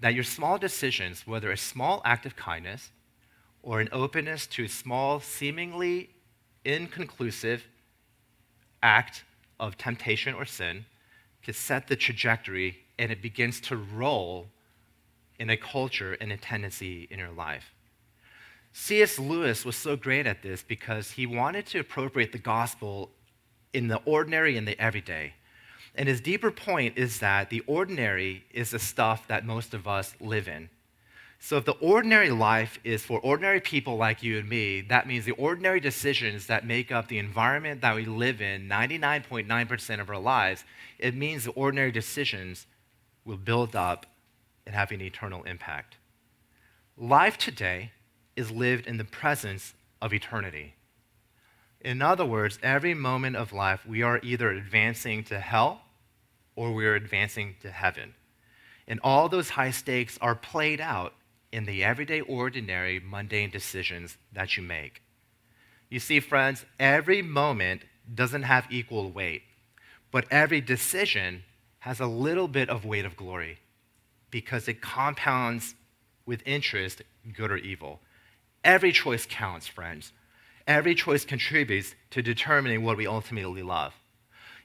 That 0.00 0.14
your 0.14 0.24
small 0.24 0.58
decisions, 0.58 1.26
whether 1.26 1.52
a 1.52 1.56
small 1.56 2.02
act 2.04 2.26
of 2.26 2.34
kindness 2.34 2.90
or 3.62 3.80
an 3.80 3.88
openness 3.92 4.46
to 4.48 4.64
a 4.64 4.68
small, 4.68 5.20
seemingly 5.20 6.10
inconclusive 6.64 7.64
act 8.82 9.22
of 9.60 9.76
temptation 9.76 10.34
or 10.34 10.44
sin, 10.44 10.84
can 11.42 11.54
set 11.54 11.88
the 11.88 11.96
trajectory 11.96 12.78
and 12.98 13.10
it 13.10 13.22
begins 13.22 13.60
to 13.60 13.76
roll 13.76 14.46
in 15.38 15.50
a 15.50 15.56
culture 15.56 16.16
and 16.20 16.30
a 16.30 16.36
tendency 16.36 17.08
in 17.10 17.18
your 17.18 17.30
life. 17.30 17.74
C.S. 18.72 19.18
Lewis 19.18 19.64
was 19.64 19.76
so 19.76 19.96
great 19.96 20.26
at 20.26 20.42
this 20.42 20.62
because 20.62 21.12
he 21.12 21.26
wanted 21.26 21.66
to 21.66 21.80
appropriate 21.80 22.32
the 22.32 22.38
gospel 22.38 23.10
in 23.72 23.88
the 23.88 24.00
ordinary 24.04 24.56
and 24.56 24.66
the 24.66 24.80
everyday. 24.80 25.34
And 25.94 26.08
his 26.08 26.20
deeper 26.20 26.50
point 26.50 26.96
is 26.96 27.18
that 27.18 27.50
the 27.50 27.60
ordinary 27.66 28.44
is 28.50 28.70
the 28.70 28.78
stuff 28.78 29.28
that 29.28 29.44
most 29.44 29.74
of 29.74 29.86
us 29.86 30.14
live 30.20 30.48
in. 30.48 30.70
So, 31.44 31.56
if 31.56 31.64
the 31.64 31.72
ordinary 31.72 32.30
life 32.30 32.78
is 32.84 33.02
for 33.02 33.18
ordinary 33.18 33.60
people 33.60 33.96
like 33.96 34.22
you 34.22 34.38
and 34.38 34.48
me, 34.48 34.80
that 34.82 35.08
means 35.08 35.24
the 35.24 35.32
ordinary 35.32 35.80
decisions 35.80 36.46
that 36.46 36.64
make 36.64 36.92
up 36.92 37.08
the 37.08 37.18
environment 37.18 37.80
that 37.80 37.96
we 37.96 38.04
live 38.04 38.40
in 38.40 38.68
99.9% 38.68 40.00
of 40.00 40.08
our 40.08 40.20
lives, 40.20 40.62
it 41.00 41.16
means 41.16 41.42
the 41.42 41.50
ordinary 41.50 41.90
decisions 41.90 42.68
will 43.24 43.36
build 43.36 43.74
up 43.74 44.06
and 44.66 44.76
have 44.76 44.92
an 44.92 45.00
eternal 45.00 45.42
impact. 45.42 45.96
Life 46.96 47.36
today 47.38 47.90
is 48.36 48.52
lived 48.52 48.86
in 48.86 48.96
the 48.96 49.04
presence 49.04 49.74
of 50.00 50.14
eternity. 50.14 50.76
In 51.80 52.02
other 52.02 52.24
words, 52.24 52.60
every 52.62 52.94
moment 52.94 53.34
of 53.34 53.52
life, 53.52 53.84
we 53.84 54.00
are 54.00 54.20
either 54.22 54.52
advancing 54.52 55.24
to 55.24 55.40
hell 55.40 55.82
or 56.54 56.72
we 56.72 56.86
are 56.86 56.94
advancing 56.94 57.56
to 57.62 57.72
heaven. 57.72 58.14
And 58.86 59.00
all 59.02 59.28
those 59.28 59.50
high 59.50 59.72
stakes 59.72 60.16
are 60.22 60.36
played 60.36 60.80
out 60.80 61.14
in 61.52 61.66
the 61.66 61.84
everyday, 61.84 62.20
ordinary, 62.22 62.98
mundane 62.98 63.50
decisions 63.50 64.16
that 64.32 64.56
you 64.56 64.62
make. 64.62 65.02
You 65.90 66.00
see, 66.00 66.20
friends, 66.20 66.64
every 66.80 67.20
moment 67.20 67.82
doesn't 68.12 68.44
have 68.44 68.66
equal 68.70 69.10
weight, 69.10 69.42
but 70.10 70.24
every 70.30 70.60
decision 70.60 71.44
has 71.80 72.00
a 72.00 72.06
little 72.06 72.48
bit 72.48 72.70
of 72.70 72.84
weight 72.84 73.04
of 73.04 73.16
glory 73.16 73.58
because 74.30 74.66
it 74.68 74.80
compounds 74.80 75.74
with 76.24 76.42
interest, 76.46 77.02
good 77.34 77.50
or 77.50 77.58
evil. 77.58 78.00
Every 78.64 78.92
choice 78.92 79.26
counts, 79.28 79.66
friends. 79.66 80.12
Every 80.66 80.94
choice 80.94 81.24
contributes 81.24 81.94
to 82.10 82.22
determining 82.22 82.84
what 82.84 82.96
we 82.96 83.06
ultimately 83.06 83.62
love. 83.62 83.92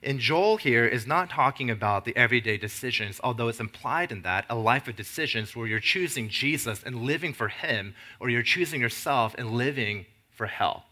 And 0.03 0.19
Joel 0.19 0.57
here 0.57 0.85
is 0.85 1.07
not 1.07 1.29
talking 1.29 1.71
about 1.71 2.05
the 2.05 2.15
everyday 2.15 2.57
decisions, 2.57 3.19
although 3.23 3.47
it's 3.47 3.59
implied 3.59 4.11
in 4.11 4.21
that 4.21 4.45
a 4.49 4.55
life 4.55 4.87
of 4.87 4.95
decisions 4.95 5.55
where 5.55 5.67
you're 5.67 5.79
choosing 5.79 6.29
Jesus 6.29 6.83
and 6.83 7.03
living 7.03 7.33
for 7.33 7.47
Him, 7.47 7.95
or 8.19 8.29
you're 8.29 8.43
choosing 8.43 8.81
yourself 8.81 9.33
and 9.37 9.51
living 9.51 10.05
for 10.29 10.47
hell. 10.47 10.85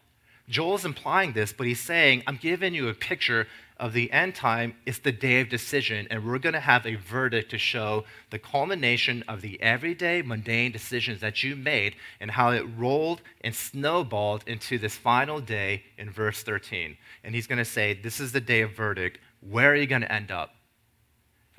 Joel's 0.48 0.86
implying 0.86 1.34
this, 1.34 1.54
but 1.54 1.66
he's 1.66 1.80
saying, 1.80 2.24
I'm 2.28 2.38
giving 2.38 2.76
you 2.76 2.88
a 2.88 2.94
picture 2.94 3.48
of 3.78 3.94
the 3.94 4.12
end 4.12 4.36
time. 4.36 4.76
It's 4.86 5.00
the 5.00 5.12
day 5.12 5.42
of 5.42 5.50
decision, 5.50 6.08
and 6.10 6.26
we're 6.26 6.40
going 6.40 6.54
to 6.54 6.60
have 6.60 6.86
a 6.86 6.96
verdict 6.96 7.52
to 7.52 7.58
show 7.58 8.06
the 8.30 8.40
culmination 8.40 9.24
of 9.28 9.42
the 9.42 9.62
everyday, 9.62 10.22
mundane 10.22 10.72
decisions 10.72 11.20
that 11.22 11.44
you 11.44 11.56
made 11.56 11.96
and 12.20 12.32
how 12.32 12.52
it 12.52 12.64
rolled 12.78 13.22
and 13.42 13.56
snowballed 13.56 14.44
into 14.48 14.78
this 14.78 14.96
final 14.96 15.40
day 15.40 15.84
in 15.98 16.10
verse 16.10 16.44
13. 16.44 16.96
And 17.24 17.36
he's 17.36 17.48
going 17.48 17.58
to 17.58 17.66
say, 17.66 17.94
This 17.94 18.20
is 18.20 18.32
the 18.32 18.42
day 18.42 18.62
of 18.62 18.76
verdict. 18.76 19.20
Where 19.42 19.72
are 19.72 19.76
you 19.76 19.88
going 19.88 20.02
to 20.02 20.12
end 20.12 20.32
up? 20.32 20.52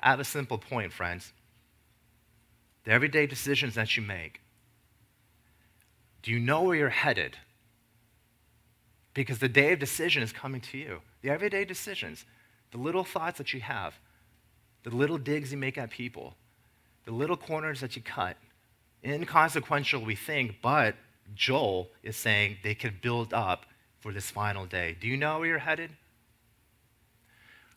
I 0.01 0.09
have 0.09 0.19
a 0.19 0.25
simple 0.25 0.57
point, 0.57 0.93
friends. 0.93 1.33
The 2.85 2.91
everyday 2.91 3.27
decisions 3.27 3.75
that 3.75 3.97
you 3.97 4.03
make 4.03 4.39
Do 6.21 6.31
you 6.31 6.39
know 6.39 6.63
where 6.63 6.75
you're 6.75 6.89
headed? 6.89 7.37
Because 9.17 9.39
the 9.39 9.49
day 9.49 9.73
of 9.73 9.79
decision 9.79 10.21
is 10.21 10.31
coming 10.31 10.61
to 10.61 10.77
you. 10.77 11.01
The 11.23 11.31
everyday 11.31 11.65
decisions, 11.65 12.23
the 12.69 12.77
little 12.77 13.03
thoughts 13.03 13.39
that 13.39 13.51
you 13.51 13.61
have, 13.61 13.95
the 14.83 14.95
little 14.95 15.17
digs 15.17 15.51
you 15.51 15.57
make 15.57 15.75
at 15.75 15.89
people, 15.89 16.35
the 17.05 17.11
little 17.11 17.35
corners 17.35 17.81
that 17.81 17.95
you 17.95 18.03
cut. 18.03 18.37
Inconsequential, 19.03 20.03
we 20.03 20.13
think, 20.13 20.57
but 20.61 20.93
Joel 21.33 21.89
is 22.03 22.15
saying 22.15 22.57
they 22.63 22.75
could 22.75 23.01
build 23.01 23.33
up 23.33 23.65
for 24.01 24.13
this 24.13 24.29
final 24.29 24.67
day. 24.67 24.95
Do 25.01 25.07
you 25.07 25.17
know 25.17 25.39
where 25.39 25.47
you're 25.47 25.57
headed? 25.57 25.89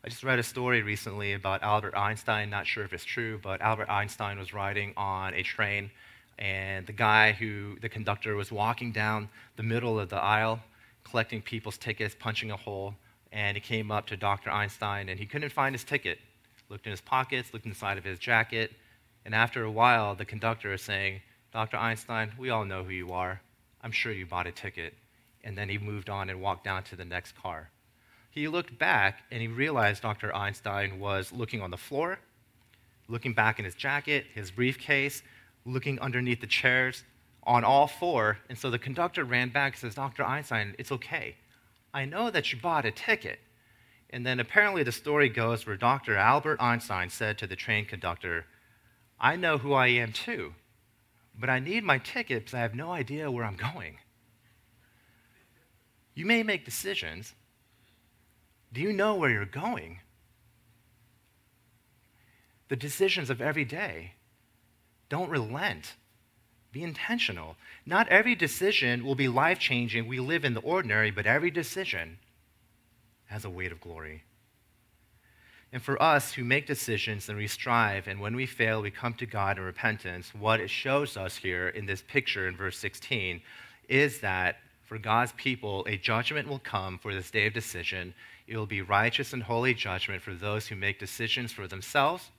I 0.05 0.11
just 0.11 0.23
read 0.23 0.39
a 0.39 0.43
story 0.43 0.83
recently 0.83 1.33
about 1.33 1.63
Albert 1.63 1.97
Einstein. 1.97 2.51
Not 2.51 2.67
sure 2.67 2.85
if 2.85 2.93
it's 2.93 3.07
true, 3.07 3.41
but 3.43 3.63
Albert 3.63 3.89
Einstein 3.89 4.39
was 4.39 4.53
riding 4.53 4.93
on 4.95 5.33
a 5.33 5.43
train, 5.43 5.91
and 6.39 6.87
the 6.87 6.93
guy 6.93 7.33
who, 7.33 7.79
the 7.81 7.89
conductor, 7.89 8.37
was 8.37 8.53
walking 8.53 8.93
down 8.93 9.31
the 9.57 9.63
middle 9.63 9.99
of 9.99 10.11
the 10.11 10.17
aisle, 10.17 10.61
collecting 11.05 11.43
people's 11.43 11.79
tickets, 11.79 12.15
punching 12.19 12.51
a 12.51 12.57
hole. 12.57 12.95
And 13.33 13.57
he 13.57 13.61
came 13.61 13.91
up 13.91 14.07
to 14.09 14.17
Dr. 14.17 14.51
Einstein, 14.51 15.09
and 15.09 15.19
he 15.19 15.27
couldn't 15.27 15.53
find 15.53 15.75
his 15.75 15.85
ticket. 15.85 16.19
Looked 16.69 16.87
in 16.87 16.91
his 16.91 17.01
pockets, 17.01 17.53
looked 17.53 17.67
inside 17.67 17.99
of 17.99 18.05
his 18.05 18.19
jacket, 18.19 18.73
and 19.25 19.35
after 19.35 19.65
a 19.65 19.71
while, 19.71 20.15
the 20.15 20.25
conductor 20.25 20.73
is 20.73 20.83
saying, 20.83 21.21
Dr. 21.53 21.77
Einstein, 21.77 22.33
we 22.39 22.51
all 22.51 22.65
know 22.65 22.85
who 22.85 22.93
you 22.93 23.13
are. 23.13 23.41
I'm 23.83 23.93
sure 23.93 24.13
you 24.13 24.27
bought 24.27 24.47
a 24.47 24.53
ticket. 24.53 24.95
And 25.43 25.57
then 25.57 25.69
he 25.69 25.79
moved 25.79 26.09
on 26.09 26.31
and 26.31 26.41
walked 26.41 26.65
down 26.65 26.83
to 26.85 26.97
the 26.97 27.05
next 27.05 27.33
car. 27.33 27.71
He 28.31 28.47
looked 28.47 28.79
back 28.79 29.23
and 29.31 29.41
he 29.41 29.49
realized 29.49 30.03
Dr. 30.03 30.35
Einstein 30.35 31.01
was 31.01 31.33
looking 31.33 31.61
on 31.61 31.71
the 31.71 31.77
floor, 31.77 32.19
looking 33.09 33.33
back 33.35 33.59
in 33.59 33.65
his 33.65 33.75
jacket, 33.75 34.27
his 34.35 34.51
briefcase, 34.51 35.23
looking 35.65 35.99
underneath 35.99 36.41
the 36.41 36.47
chairs, 36.47 37.05
on 37.51 37.65
all 37.65 37.89
four. 37.89 38.39
And 38.49 38.57
so 38.57 38.71
the 38.71 38.79
conductor 38.79 39.25
ran 39.25 39.49
back 39.49 39.73
and 39.73 39.81
says, 39.81 39.97
Dr. 39.97 40.23
Einstein, 40.23 40.77
it's 40.79 40.93
okay. 40.93 41.35
I 41.93 42.05
know 42.05 42.31
that 42.31 42.53
you 42.53 42.61
bought 42.61 42.85
a 42.85 42.93
ticket. 42.93 43.41
And 44.11 44.25
then 44.25 44.39
apparently 44.39 44.85
the 44.85 44.93
story 44.93 45.29
goes 45.29 45.67
where 45.67 45.77
Dr. 45.77 46.15
Albert 46.17 46.63
Einstein 46.63 47.11
said 47.11 47.39
to 47.39 47.49
the 47.49 47.57
train 47.57 47.87
conductor, 47.87 48.47
I 49.19 49.35
know 49.35 49.59
who 49.59 49.73
I 49.73 49.89
am 49.89 50.13
too, 50.13 50.55
but 51.37 51.51
I 51.51 51.59
need 51.59 51.83
my 51.83 51.99
ticket 51.99 52.45
because 52.45 52.55
I 52.55 52.61
have 52.61 52.77
no 52.77 52.93
idea 52.93 53.33
where 53.33 53.45
I'm 53.45 53.57
going. 53.57 53.99
You 56.15 56.27
may 56.27 56.45
make 56.45 56.65
decisions. 56.65 57.35
Do 58.73 58.81
you 58.81 58.93
know 58.93 59.17
where 59.17 59.31
you're 59.31 59.45
going? 59.45 59.99
The 62.69 62.77
decisions 62.77 63.29
of 63.29 63.41
every 63.41 63.65
day. 63.65 64.13
Don't 65.09 65.31
relent. 65.31 65.97
Be 66.73 66.83
intentional. 66.83 67.57
Not 67.85 68.09
every 68.09 68.35
decision 68.35 69.05
will 69.05 69.15
be 69.15 69.29
life 69.29 69.59
changing. 69.59 70.07
We 70.07 70.21
live 70.21 70.45
in 70.45 70.55
the 70.55 70.61
ordinary, 70.61 71.11
but 71.11 71.27
every 71.27 71.51
decision 71.51 72.19
has 73.27 73.45
a 73.45 73.51
weight 73.51 73.73
of 73.73 73.81
glory. 73.81 74.23
And 75.73 75.83
for 75.83 76.01
us 76.03 76.33
who 76.33 76.45
make 76.45 76.67
decisions 76.67 77.29
and 77.29 77.39
we 77.39 77.47
strive, 77.47 78.09
and 78.09 78.21
when 78.21 78.35
we 78.35 78.47
fail, 78.47 78.83
we 78.83 78.91
come 78.91 79.15
to 79.15 79.27
God 79.27 79.57
in 79.57 79.65
repentance, 79.65 80.35
what 80.35 80.61
it 80.61 80.71
shows 80.71 81.17
us 81.17 81.37
here 81.37 81.69
in 81.69 81.87
this 81.87 82.03
picture 82.03 82.49
in 82.49 82.57
verse 82.57 82.77
16 82.79 83.41
is 83.89 84.21
that 84.21 84.57
for 84.85 84.99
God's 84.99 85.33
people, 85.37 85.87
a 85.89 85.97
judgment 85.97 86.49
will 86.49 86.59
come 86.59 86.99
for 86.99 87.15
this 87.15 87.31
day 87.31 87.47
of 87.47 87.53
decision. 87.53 88.13
It 88.49 88.57
will 88.57 88.67
be 88.67 88.83
righteous 88.83 89.33
and 89.33 89.45
holy 89.45 89.75
judgment 89.75 90.23
for 90.23 90.35
those 90.35 90.67
who 90.67 90.75
make 90.75 90.99
decisions 90.99 91.53
for 91.53 91.69
themselves, 91.69 92.31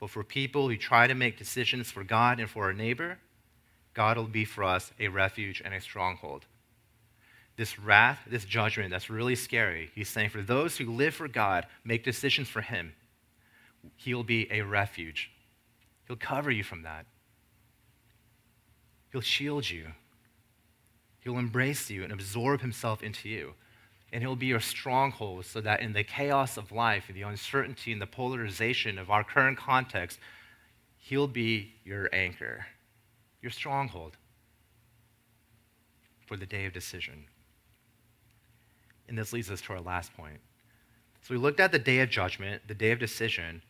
but 0.00 0.08
for 0.08 0.24
people 0.24 0.68
who 0.68 0.78
try 0.78 1.06
to 1.06 1.14
make 1.14 1.36
decisions 1.36 1.90
for 1.90 2.02
God 2.02 2.40
and 2.40 2.48
for 2.48 2.64
our 2.64 2.72
neighbor, 2.72 3.18
God 3.94 4.16
will 4.16 4.24
be 4.24 4.44
for 4.44 4.64
us 4.64 4.92
a 4.98 5.08
refuge 5.08 5.62
and 5.64 5.72
a 5.72 5.80
stronghold. 5.80 6.44
This 7.56 7.78
wrath, 7.78 8.18
this 8.28 8.44
judgment, 8.44 8.90
that's 8.90 9.08
really 9.08 9.36
scary. 9.36 9.90
He's 9.94 10.08
saying 10.08 10.30
for 10.30 10.42
those 10.42 10.76
who 10.76 10.90
live 10.90 11.14
for 11.14 11.28
God, 11.28 11.66
make 11.84 12.02
decisions 12.02 12.48
for 12.48 12.60
Him, 12.60 12.92
He'll 13.96 14.24
be 14.24 14.50
a 14.50 14.62
refuge. 14.62 15.30
He'll 16.06 16.16
cover 16.16 16.50
you 16.50 16.64
from 16.64 16.82
that. 16.82 17.06
He'll 19.12 19.20
shield 19.20 19.70
you. 19.70 19.86
He'll 21.20 21.38
embrace 21.38 21.88
you 21.88 22.02
and 22.02 22.12
absorb 22.12 22.60
Himself 22.60 23.02
into 23.02 23.28
you. 23.28 23.54
And 24.12 24.22
He'll 24.22 24.36
be 24.36 24.46
your 24.46 24.60
stronghold 24.60 25.44
so 25.46 25.60
that 25.60 25.80
in 25.80 25.92
the 25.92 26.02
chaos 26.02 26.56
of 26.56 26.72
life, 26.72 27.08
in 27.08 27.14
the 27.14 27.22
uncertainty 27.22 27.92
and 27.92 28.02
the 28.02 28.06
polarization 28.06 28.98
of 28.98 29.10
our 29.10 29.22
current 29.22 29.56
context, 29.56 30.18
He'll 30.98 31.28
be 31.28 31.74
your 31.84 32.08
anchor 32.12 32.66
your 33.44 33.50
stronghold 33.50 34.16
for 36.26 36.36
the 36.38 36.46
day 36.46 36.64
of 36.64 36.72
decision. 36.72 37.26
And 39.06 39.18
this 39.18 39.34
leads 39.34 39.50
us 39.50 39.60
to 39.60 39.74
our 39.74 39.82
last 39.82 40.16
point. 40.16 40.40
So 41.20 41.34
we 41.34 41.38
looked 41.38 41.60
at 41.60 41.70
the 41.70 41.78
day 41.78 42.00
of 42.00 42.08
judgment, 42.08 42.62
the 42.66 42.74
day 42.74 42.90
of 42.90 42.98
decision, 42.98 43.60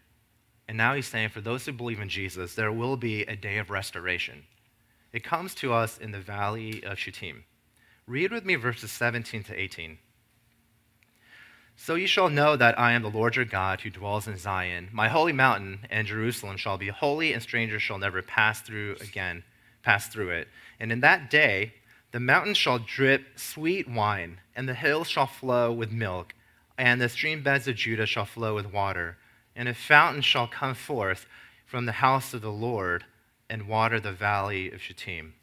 and 0.68 0.78
now 0.78 0.94
he's 0.94 1.08
saying 1.08 1.30
for 1.30 1.40
those 1.40 1.66
who 1.66 1.72
believe 1.72 1.98
in 1.98 2.08
Jesus, 2.08 2.54
there 2.54 2.70
will 2.70 2.96
be 2.96 3.22
a 3.22 3.34
day 3.34 3.58
of 3.58 3.68
restoration. 3.68 4.44
It 5.12 5.24
comes 5.24 5.56
to 5.56 5.72
us 5.72 5.98
in 5.98 6.12
the 6.12 6.20
valley 6.20 6.84
of 6.84 6.96
Shittim. 6.96 7.44
Read 8.06 8.30
with 8.30 8.44
me 8.44 8.54
verses 8.54 8.92
17 8.92 9.42
to 9.42 9.60
18. 9.60 9.98
So 11.76 11.96
you 11.96 12.06
shall 12.06 12.28
know 12.28 12.54
that 12.54 12.78
I 12.78 12.92
am 12.92 13.02
the 13.02 13.10
Lord 13.10 13.34
your 13.34 13.44
God 13.44 13.80
who 13.80 13.90
dwells 13.90 14.28
in 14.28 14.36
Zion. 14.36 14.88
My 14.92 15.08
holy 15.08 15.32
mountain 15.32 15.80
and 15.90 16.06
Jerusalem 16.06 16.56
shall 16.56 16.78
be 16.78 16.88
holy, 16.88 17.32
and 17.32 17.42
strangers 17.42 17.82
shall 17.82 17.98
never 17.98 18.22
pass 18.22 18.60
through 18.60 18.96
again 19.00 19.42
pass 19.84 20.08
through 20.08 20.30
it. 20.30 20.48
And 20.80 20.90
in 20.90 21.00
that 21.00 21.30
day, 21.30 21.74
the 22.10 22.20
mountains 22.20 22.56
shall 22.56 22.78
drip 22.78 23.38
sweet 23.38 23.88
wine, 23.88 24.40
and 24.56 24.68
the 24.68 24.74
hills 24.74 25.08
shall 25.08 25.26
flow 25.26 25.72
with 25.72 25.92
milk, 25.92 26.34
and 26.78 27.00
the 27.00 27.08
stream 27.08 27.42
beds 27.42 27.68
of 27.68 27.76
Judah 27.76 28.06
shall 28.06 28.24
flow 28.24 28.54
with 28.54 28.72
water. 28.72 29.18
And 29.56 29.68
a 29.68 29.74
fountain 29.74 30.22
shall 30.22 30.48
come 30.48 30.74
forth 30.74 31.26
from 31.66 31.86
the 31.86 31.92
house 31.92 32.34
of 32.34 32.40
the 32.40 32.52
Lord 32.52 33.04
and 33.48 33.68
water 33.68 34.00
the 34.00 34.12
valley 34.12 34.70
of 34.72 34.80
Shittim. 34.80 35.34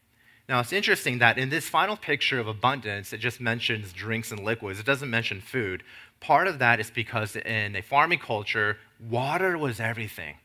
Now, 0.49 0.59
it's 0.59 0.73
interesting 0.73 1.19
that 1.19 1.37
in 1.37 1.49
this 1.49 1.69
final 1.69 1.95
picture 1.95 2.39
of 2.39 2.47
abundance, 2.47 3.13
it 3.13 3.19
just 3.19 3.39
mentions 3.39 3.93
drinks 3.93 4.31
and 4.31 4.43
liquids. 4.43 4.79
It 4.79 4.85
doesn't 4.85 5.09
mention 5.09 5.39
food. 5.39 5.83
Part 6.19 6.47
of 6.47 6.59
that 6.59 6.79
is 6.79 6.91
because 6.91 7.35
in 7.37 7.75
a 7.75 7.81
farming 7.81 8.19
culture, 8.19 8.77
water 8.99 9.57
was 9.57 9.79
everything. 9.79 10.35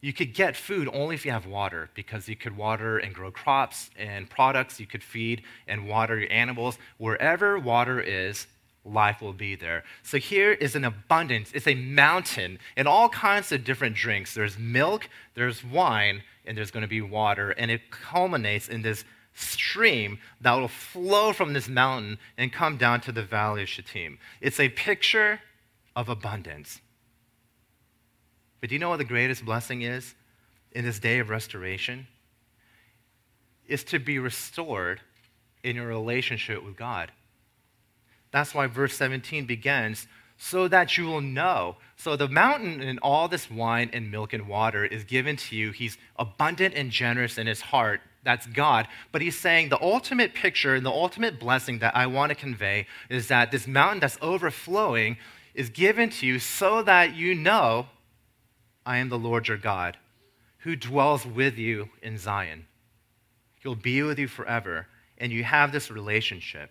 You 0.00 0.12
could 0.12 0.32
get 0.32 0.56
food 0.56 0.88
only 0.92 1.16
if 1.16 1.26
you 1.26 1.32
have 1.32 1.46
water, 1.46 1.90
because 1.94 2.28
you 2.28 2.36
could 2.36 2.56
water 2.56 2.98
and 2.98 3.12
grow 3.12 3.30
crops 3.30 3.90
and 3.98 4.30
products. 4.30 4.78
You 4.78 4.86
could 4.86 5.02
feed 5.02 5.42
and 5.66 5.88
water 5.88 6.18
your 6.18 6.30
animals. 6.30 6.78
Wherever 6.98 7.58
water 7.58 8.00
is, 8.00 8.46
life 8.84 9.20
will 9.20 9.32
be 9.32 9.56
there. 9.56 9.82
So 10.02 10.18
here 10.18 10.52
is 10.52 10.76
an 10.76 10.84
abundance. 10.84 11.50
It's 11.52 11.66
a 11.66 11.74
mountain 11.74 12.58
and 12.76 12.86
all 12.86 13.08
kinds 13.08 13.50
of 13.50 13.64
different 13.64 13.96
drinks. 13.96 14.34
There's 14.34 14.58
milk, 14.58 15.08
there's 15.34 15.64
wine, 15.64 16.22
and 16.46 16.56
there's 16.56 16.70
going 16.70 16.82
to 16.82 16.88
be 16.88 17.02
water. 17.02 17.50
And 17.50 17.70
it 17.70 17.90
culminates 17.90 18.68
in 18.68 18.82
this 18.82 19.04
stream 19.34 20.18
that 20.40 20.54
will 20.54 20.68
flow 20.68 21.32
from 21.32 21.52
this 21.52 21.68
mountain 21.68 22.18
and 22.36 22.52
come 22.52 22.76
down 22.76 23.00
to 23.02 23.12
the 23.12 23.22
valley 23.22 23.62
of 23.62 23.68
Shittim. 23.68 24.18
It's 24.40 24.60
a 24.60 24.68
picture 24.68 25.40
of 25.94 26.08
abundance. 26.08 26.80
But 28.60 28.70
do 28.70 28.74
you 28.74 28.78
know 28.78 28.88
what 28.88 28.98
the 28.98 29.04
greatest 29.04 29.44
blessing 29.44 29.82
is 29.82 30.14
in 30.72 30.84
this 30.84 30.98
day 30.98 31.18
of 31.18 31.30
restoration? 31.30 32.06
Is 33.66 33.84
to 33.84 33.98
be 33.98 34.18
restored 34.18 35.00
in 35.62 35.76
your 35.76 35.86
relationship 35.86 36.64
with 36.64 36.76
God. 36.76 37.12
That's 38.30 38.54
why 38.54 38.66
verse 38.66 38.94
17 38.94 39.46
begins 39.46 40.06
so 40.36 40.68
that 40.68 40.96
you 40.96 41.06
will 41.06 41.20
know. 41.20 41.76
So 41.96 42.14
the 42.14 42.28
mountain 42.28 42.80
and 42.80 42.98
all 43.02 43.28
this 43.28 43.50
wine 43.50 43.90
and 43.92 44.10
milk 44.10 44.32
and 44.32 44.46
water 44.46 44.84
is 44.84 45.02
given 45.04 45.36
to 45.36 45.56
you. 45.56 45.72
He's 45.72 45.98
abundant 46.16 46.74
and 46.74 46.90
generous 46.90 47.38
in 47.38 47.46
his 47.46 47.60
heart. 47.60 48.00
That's 48.22 48.46
God. 48.46 48.86
But 49.10 49.22
he's 49.22 49.38
saying 49.38 49.68
the 49.68 49.82
ultimate 49.82 50.34
picture 50.34 50.76
and 50.76 50.86
the 50.86 50.90
ultimate 50.90 51.40
blessing 51.40 51.80
that 51.80 51.96
I 51.96 52.06
want 52.06 52.30
to 52.30 52.36
convey 52.36 52.86
is 53.08 53.28
that 53.28 53.50
this 53.50 53.66
mountain 53.66 54.00
that's 54.00 54.18
overflowing 54.22 55.16
is 55.54 55.70
given 55.70 56.10
to 56.10 56.26
you 56.26 56.38
so 56.38 56.82
that 56.82 57.16
you 57.16 57.34
know 57.34 57.86
I 58.88 58.96
am 58.96 59.10
the 59.10 59.18
Lord 59.18 59.48
your 59.48 59.58
God, 59.58 59.98
who 60.60 60.74
dwells 60.74 61.26
with 61.26 61.58
you 61.58 61.90
in 62.00 62.16
Zion. 62.16 62.64
He'll 63.60 63.74
be 63.74 64.02
with 64.02 64.18
you 64.18 64.26
forever, 64.28 64.86
and 65.18 65.30
you 65.30 65.44
have 65.44 65.72
this 65.72 65.90
relationship. 65.90 66.70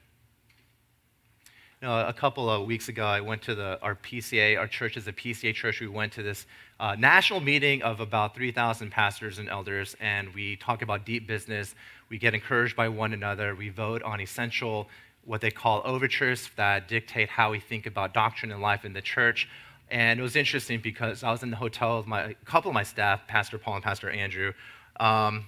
You 1.79 1.87
know, 1.87 2.07
a 2.07 2.13
couple 2.13 2.49
of 2.49 2.65
weeks 2.65 2.89
ago, 2.89 3.05
I 3.05 3.21
went 3.21 3.43
to 3.43 3.53
the, 3.53 3.79
our 3.83 3.93
PCA, 3.93 4.57
our 4.57 4.67
church 4.67 4.97
is 4.97 5.07
a 5.07 5.13
PCA 5.13 5.53
church. 5.53 5.79
We 5.79 5.89
went 5.89 6.11
to 6.13 6.23
this 6.23 6.47
uh, 6.79 6.95
national 6.95 7.39
meeting 7.39 7.83
of 7.83 7.99
about 7.99 8.33
3,000 8.33 8.89
pastors 8.89 9.37
and 9.37 9.47
elders, 9.47 9.95
and 9.99 10.33
we 10.33 10.55
talk 10.55 10.81
about 10.81 11.05
deep 11.05 11.27
business. 11.27 11.75
We 12.09 12.17
get 12.17 12.33
encouraged 12.33 12.75
by 12.75 12.89
one 12.89 13.13
another. 13.13 13.53
We 13.53 13.69
vote 13.69 14.01
on 14.01 14.21
essential, 14.21 14.89
what 15.23 15.39
they 15.39 15.51
call 15.51 15.83
overtures 15.85 16.49
that 16.55 16.87
dictate 16.87 17.29
how 17.29 17.51
we 17.51 17.59
think 17.59 17.85
about 17.85 18.15
doctrine 18.15 18.51
and 18.51 18.59
life 18.59 18.85
in 18.85 18.93
the 18.93 19.03
church. 19.03 19.47
And 19.89 20.19
it 20.19 20.23
was 20.23 20.35
interesting 20.35 20.81
because 20.81 21.23
I 21.23 21.31
was 21.31 21.43
in 21.43 21.49
the 21.49 21.55
hotel 21.55 21.97
with 21.97 22.07
my, 22.07 22.21
a 22.21 22.33
couple 22.45 22.69
of 22.69 22.73
my 22.73 22.83
staff, 22.83 23.25
Pastor 23.27 23.57
Paul 23.57 23.75
and 23.75 23.83
Pastor 23.83 24.09
Andrew. 24.09 24.53
Um, 24.99 25.45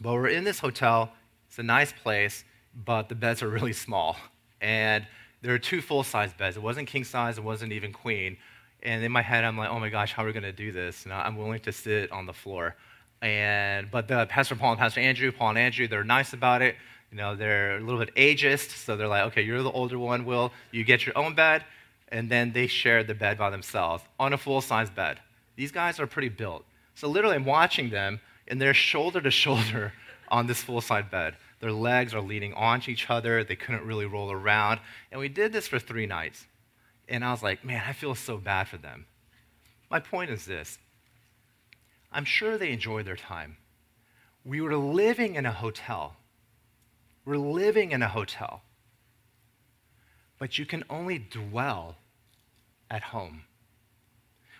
but 0.00 0.12
we're 0.12 0.28
in 0.28 0.44
this 0.44 0.60
hotel, 0.60 1.12
It's 1.48 1.58
a 1.58 1.62
nice 1.62 1.92
place, 1.92 2.44
but 2.84 3.08
the 3.08 3.14
beds 3.14 3.42
are 3.42 3.48
really 3.48 3.72
small. 3.72 4.16
And 4.60 5.06
there 5.42 5.54
are 5.54 5.58
two 5.58 5.80
full 5.80 6.02
size 6.02 6.32
beds. 6.32 6.56
It 6.56 6.62
wasn't 6.62 6.88
king 6.88 7.04
size, 7.04 7.38
it 7.38 7.44
wasn't 7.44 7.72
even 7.72 7.92
queen. 7.92 8.36
And 8.82 9.02
in 9.02 9.10
my 9.10 9.22
head, 9.22 9.44
I'm 9.44 9.58
like, 9.58 9.70
oh 9.70 9.80
my 9.80 9.88
gosh, 9.88 10.12
how 10.12 10.22
are 10.22 10.26
we 10.26 10.32
going 10.32 10.44
to 10.44 10.52
do 10.52 10.70
this? 10.70 11.04
And 11.04 11.12
I'm 11.12 11.36
willing 11.36 11.60
to 11.60 11.72
sit 11.72 12.12
on 12.12 12.26
the 12.26 12.32
floor. 12.32 12.76
And 13.20 13.90
but 13.90 14.06
the 14.06 14.26
Pastor 14.26 14.54
Paul 14.54 14.72
and 14.72 14.78
Pastor 14.78 15.00
Andrew, 15.00 15.32
Paul 15.32 15.50
and 15.50 15.58
Andrew, 15.58 15.88
they're 15.88 16.04
nice 16.04 16.32
about 16.32 16.62
it. 16.62 16.76
You 17.10 17.16
know, 17.16 17.34
they're 17.34 17.78
a 17.78 17.80
little 17.80 17.98
bit 17.98 18.14
ageist, 18.14 18.70
so 18.70 18.96
they're 18.96 19.08
like, 19.08 19.24
okay, 19.28 19.42
you're 19.42 19.62
the 19.62 19.70
older 19.70 19.98
one, 19.98 20.24
Will. 20.24 20.52
You 20.70 20.84
get 20.84 21.06
your 21.06 21.16
own 21.16 21.34
bed, 21.34 21.64
and 22.10 22.30
then 22.30 22.52
they 22.52 22.66
shared 22.66 23.06
the 23.06 23.14
bed 23.14 23.38
by 23.38 23.50
themselves 23.50 24.04
on 24.18 24.32
a 24.32 24.38
full-size 24.38 24.90
bed. 24.90 25.18
These 25.56 25.72
guys 25.72 26.00
are 26.00 26.06
pretty 26.06 26.28
built. 26.28 26.64
So 26.94 27.08
literally, 27.08 27.36
I'm 27.36 27.44
watching 27.44 27.90
them, 27.90 28.20
and 28.46 28.60
they're 28.60 28.74
shoulder 28.74 29.20
to 29.20 29.30
shoulder 29.44 29.92
on 30.28 30.46
this 30.46 30.62
full-size 30.62 31.04
bed. 31.10 31.36
Their 31.60 31.72
legs 31.72 32.14
are 32.14 32.20
leaning 32.20 32.54
onto 32.54 32.90
each 32.90 33.10
other. 33.10 33.42
They 33.42 33.56
couldn't 33.56 33.86
really 33.86 34.06
roll 34.06 34.30
around. 34.30 34.80
And 35.10 35.20
we 35.20 35.28
did 35.28 35.52
this 35.52 35.66
for 35.66 35.78
three 35.78 36.06
nights. 36.06 36.46
And 37.08 37.24
I 37.24 37.32
was 37.32 37.42
like, 37.42 37.64
man, 37.64 37.82
I 37.86 37.92
feel 37.92 38.14
so 38.14 38.36
bad 38.36 38.68
for 38.68 38.76
them. 38.76 39.06
My 39.90 40.00
point 40.00 40.30
is 40.30 40.44
this 40.44 40.78
I'm 42.12 42.24
sure 42.24 42.56
they 42.56 42.72
enjoyed 42.72 43.06
their 43.06 43.16
time. 43.16 43.56
We 44.44 44.60
were 44.60 44.76
living 44.76 45.34
in 45.34 45.46
a 45.46 45.52
hotel. 45.52 46.16
We're 47.24 47.36
living 47.36 47.92
in 47.92 48.02
a 48.02 48.08
hotel. 48.08 48.62
But 50.38 50.58
you 50.58 50.66
can 50.66 50.84
only 50.88 51.18
dwell 51.18 51.96
at 52.90 53.02
home 53.02 53.42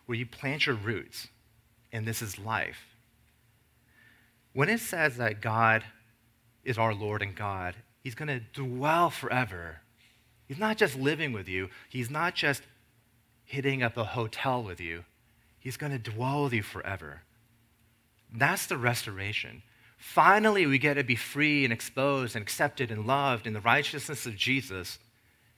where 0.06 0.18
you 0.18 0.26
plant 0.26 0.66
your 0.66 0.74
roots, 0.74 1.28
and 1.92 2.06
this 2.06 2.22
is 2.22 2.38
life. 2.38 2.96
When 4.52 4.68
it 4.68 4.80
says 4.80 5.18
that 5.18 5.40
God 5.40 5.84
is 6.64 6.78
our 6.78 6.94
Lord 6.94 7.22
and 7.22 7.34
God, 7.34 7.74
He's 8.02 8.14
going 8.14 8.28
to 8.28 8.40
dwell 8.40 9.10
forever. 9.10 9.80
He's 10.46 10.58
not 10.58 10.78
just 10.78 10.96
living 10.96 11.32
with 11.32 11.48
you, 11.48 11.68
He's 11.88 12.10
not 12.10 12.34
just 12.34 12.62
hitting 13.44 13.82
up 13.82 13.96
a 13.96 14.04
hotel 14.04 14.62
with 14.62 14.80
you, 14.80 15.04
He's 15.60 15.76
going 15.76 15.92
to 15.92 15.98
dwell 15.98 16.44
with 16.44 16.54
you 16.54 16.62
forever. 16.62 17.22
That's 18.34 18.66
the 18.66 18.76
restoration. 18.76 19.62
Finally, 19.96 20.64
we 20.66 20.78
get 20.78 20.94
to 20.94 21.04
be 21.04 21.16
free 21.16 21.64
and 21.64 21.72
exposed 21.72 22.36
and 22.36 22.42
accepted 22.42 22.90
and 22.90 23.06
loved 23.06 23.46
in 23.46 23.52
the 23.52 23.60
righteousness 23.60 24.26
of 24.26 24.36
Jesus 24.36 24.98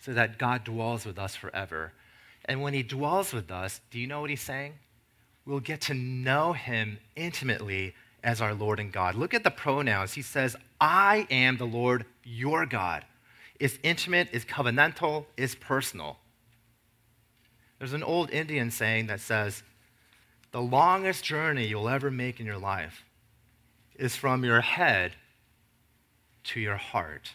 so 0.01 0.13
that 0.15 0.39
God 0.39 0.65
dwells 0.65 1.05
with 1.05 1.19
us 1.19 1.37
forever. 1.37 1.93
And 2.45 2.63
when 2.63 2.75
He 2.75 2.83
dwells 2.83 3.33
with 3.33 3.51
us, 3.51 3.81
do 3.91 3.99
you 3.99 4.07
know 4.07 4.21
what 4.21 4.31
He's 4.31 4.41
saying? 4.41 4.75
We'll 5.45 5.61
get 5.61 5.81
to 5.83 5.95
know 5.95 6.53
Him 6.53 6.99
intimately 7.17 7.95
as 8.23 8.41
our 8.41 8.55
Lord 8.55 8.81
and 8.81 8.93
God. 8.93 9.15
Look 9.15 9.35
at 9.35 9.45
the 9.45 9.51
pronouns. 9.51 10.15
He 10.15 10.23
says, 10.23 10.57
I 10.81 11.27
am 11.31 11.57
the 11.57 11.67
Lord 11.67 12.05
your 12.25 12.67
God. 12.67 13.05
It's 13.59 13.79
intimate, 13.83 14.29
it's 14.33 14.45
covenantal, 14.45 15.27
it's 15.37 15.55
personal. 15.55 16.17
There's 17.79 17.93
an 17.93 18.03
old 18.03 18.31
Indian 18.31 18.71
saying 18.71 19.07
that 19.07 19.21
says, 19.21 19.63
the 20.53 20.61
longest 20.63 21.25
journey 21.25 21.67
you'll 21.67 21.89
ever 21.89 22.11
make 22.11 22.41
in 22.41 22.47
your 22.47 22.59
life 22.59 23.05
is 23.97 24.17
from 24.17 24.45
your 24.45 24.61
head 24.61 25.13
to 26.45 26.61
your 26.61 26.77
heart. 26.77 27.35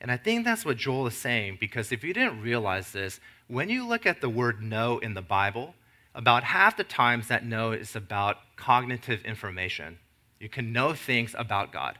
And 0.00 0.12
I 0.12 0.16
think 0.16 0.44
that's 0.44 0.64
what 0.64 0.76
Joel 0.76 1.08
is 1.08 1.16
saying 1.16 1.58
because 1.60 1.90
if 1.90 2.04
you 2.04 2.14
didn't 2.14 2.40
realize 2.40 2.92
this, 2.92 3.20
when 3.48 3.68
you 3.68 3.86
look 3.86 4.06
at 4.06 4.20
the 4.20 4.28
word 4.28 4.62
know 4.62 4.98
in 4.98 5.14
the 5.14 5.22
Bible, 5.22 5.74
about 6.18 6.42
half 6.42 6.76
the 6.76 6.84
times 6.84 7.28
that 7.28 7.46
know 7.46 7.70
is 7.70 7.94
about 7.94 8.38
cognitive 8.56 9.24
information. 9.24 9.98
You 10.40 10.48
can 10.48 10.72
know 10.72 10.92
things 10.92 11.34
about 11.38 11.72
God. 11.72 11.98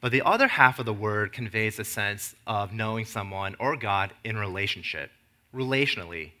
But 0.00 0.12
the 0.12 0.22
other 0.22 0.48
half 0.48 0.78
of 0.78 0.86
the 0.86 0.94
word 0.94 1.32
conveys 1.32 1.78
a 1.78 1.84
sense 1.84 2.34
of 2.46 2.72
knowing 2.72 3.04
someone 3.04 3.54
or 3.58 3.76
God 3.76 4.12
in 4.24 4.38
relationship, 4.38 5.10
relationally. 5.54 6.32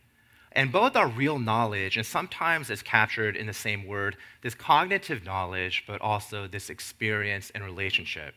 And 0.52 0.72
both 0.72 0.96
are 0.96 1.08
real 1.08 1.38
knowledge, 1.38 1.98
and 1.98 2.06
sometimes 2.06 2.70
it's 2.70 2.82
captured 2.82 3.36
in 3.36 3.46
the 3.46 3.52
same 3.52 3.86
word 3.86 4.16
this 4.42 4.54
cognitive 4.54 5.24
knowledge, 5.24 5.84
but 5.86 6.00
also 6.00 6.46
this 6.46 6.70
experience 6.70 7.50
and 7.54 7.64
relationship. 7.64 8.34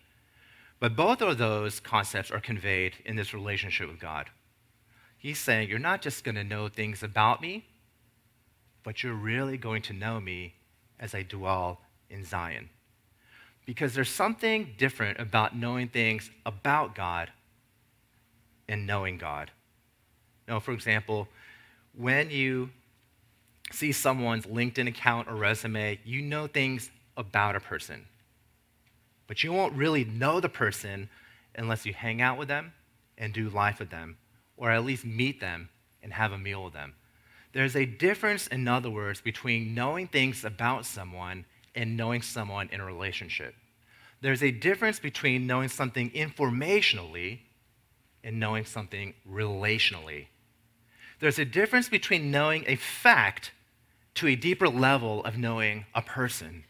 But 0.79 0.95
both 0.95 1.21
of 1.21 1.37
those 1.37 1.79
concepts 1.79 2.29
are 2.31 2.39
conveyed 2.39 2.93
in 3.05 3.15
this 3.15 3.33
relationship 3.33 3.89
with 3.89 3.99
God. 3.99 4.29
He's 5.17 5.39
saying, 5.39 5.69
You're 5.69 5.79
not 5.79 6.01
just 6.01 6.23
going 6.23 6.35
to 6.35 6.43
know 6.43 6.67
things 6.67 7.01
about 7.01 7.41
me, 7.41 7.65
but 8.83 9.01
you're 9.01 9.13
really 9.13 9.57
going 9.57 9.81
to 9.83 9.93
know 9.93 10.19
me 10.19 10.53
as 10.99 11.15
I 11.15 11.23
dwell 11.23 11.81
in 12.09 12.23
Zion. 12.23 12.69
Because 13.65 13.93
there's 13.93 14.09
something 14.09 14.75
different 14.77 15.19
about 15.19 15.55
knowing 15.55 15.89
things 15.89 16.29
about 16.45 16.95
God 16.95 17.31
and 18.69 18.87
knowing 18.87 19.17
God. 19.17 19.51
Now, 20.47 20.59
for 20.59 20.71
example, 20.71 21.27
when 21.93 22.29
you 22.29 22.69
see 23.71 23.91
someone's 23.91 24.45
LinkedIn 24.45 24.87
account 24.87 25.27
or 25.27 25.35
resume, 25.35 25.99
you 26.05 26.21
know 26.21 26.47
things 26.47 26.89
about 27.17 27.55
a 27.55 27.59
person. 27.59 28.05
But 29.27 29.43
you 29.43 29.53
won't 29.53 29.75
really 29.75 30.05
know 30.05 30.39
the 30.39 30.49
person 30.49 31.09
unless 31.55 31.85
you 31.85 31.93
hang 31.93 32.21
out 32.21 32.37
with 32.37 32.47
them 32.47 32.73
and 33.17 33.33
do 33.33 33.49
life 33.49 33.79
with 33.79 33.89
them, 33.89 34.17
or 34.55 34.71
at 34.71 34.85
least 34.85 35.05
meet 35.05 35.39
them 35.39 35.69
and 36.01 36.13
have 36.13 36.31
a 36.31 36.37
meal 36.37 36.63
with 36.63 36.73
them. 36.73 36.95
There's 37.53 37.75
a 37.75 37.85
difference, 37.85 38.47
in 38.47 38.67
other 38.67 38.89
words, 38.89 39.21
between 39.21 39.73
knowing 39.73 40.07
things 40.07 40.45
about 40.45 40.85
someone 40.85 41.45
and 41.75 41.97
knowing 41.97 42.21
someone 42.21 42.69
in 42.71 42.79
a 42.79 42.85
relationship. 42.85 43.55
There's 44.21 44.43
a 44.43 44.51
difference 44.51 44.99
between 44.99 45.47
knowing 45.47 45.69
something 45.69 46.09
informationally 46.11 47.39
and 48.23 48.39
knowing 48.39 48.65
something 48.65 49.13
relationally. 49.29 50.27
There's 51.19 51.39
a 51.39 51.45
difference 51.45 51.89
between 51.89 52.31
knowing 52.31 52.63
a 52.67 52.75
fact 52.75 53.51
to 54.15 54.27
a 54.27 54.35
deeper 54.35 54.67
level 54.67 55.23
of 55.23 55.37
knowing 55.37 55.85
a 55.93 56.01
person. 56.01 56.63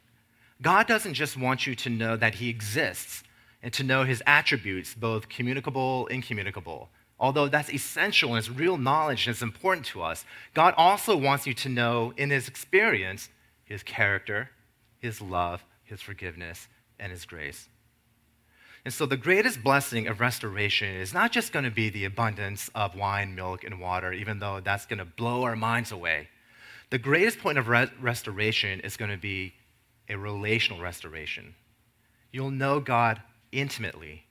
God 0.62 0.88
doesn't 0.88 1.13
just 1.13 1.38
want 1.38 1.67
you 1.67 1.76
to 1.76 1.89
know 1.89 2.17
that 2.17 2.36
He 2.36 2.50
exists 2.50 3.24
and 3.62 3.72
to 3.74 3.84
know 3.84 4.04
His 4.04 4.24
attributes, 4.26 4.93
both 4.93 5.30
communicable 5.30 6.08
and 6.08 6.15
incommunicable. 6.15 6.89
Although 7.20 7.48
that's 7.48 7.72
essential 7.72 8.30
and 8.30 8.39
it's 8.39 8.50
real 8.50 8.78
knowledge 8.78 9.26
and 9.26 9.34
it's 9.34 9.41
important 9.41 9.86
to 9.88 10.04
us, 10.04 10.26
God 10.54 10.74
also 10.78 11.17
wants 11.17 11.48
you 11.48 11.54
to 11.56 11.70
know 11.70 12.13
in 12.17 12.30
His 12.30 12.48
experience 12.48 13.30
His 13.63 13.84
character, 13.84 14.52
His 15.00 15.22
love, 15.22 15.63
His 15.84 16.02
forgiveness, 16.02 16.67
and 17.00 17.12
His 17.12 17.26
grace. 17.26 17.70
And 18.86 18.93
so, 18.93 19.06
the 19.06 19.17
greatest 19.17 19.63
blessing 19.63 20.08
of 20.08 20.22
restoration 20.22 20.96
is 20.96 21.13
not 21.13 21.32
just 21.32 21.52
going 21.52 21.65
to 21.65 21.72
be 21.72 21.89
the 21.89 22.06
abundance 22.06 22.70
of 22.74 22.96
wine, 22.96 23.36
milk, 23.36 23.63
and 23.63 23.82
water, 23.82 24.13
even 24.13 24.39
though 24.39 24.62
that's 24.62 24.86
going 24.86 25.00
to 25.00 25.06
blow 25.06 25.43
our 25.43 25.58
minds 25.58 25.91
away. 25.91 26.30
The 26.89 26.98
greatest 26.98 27.39
point 27.39 27.58
of 27.58 27.67
re- 27.67 27.91
restoration 28.00 28.80
is 28.80 28.96
going 28.96 29.12
to 29.12 29.17
be 29.17 29.54
a 30.10 30.17
relational 30.17 30.82
restoration. 30.82 31.56
You'll 32.32 32.52
know 32.52 32.80
God 32.80 33.22
intimately. 33.52 34.26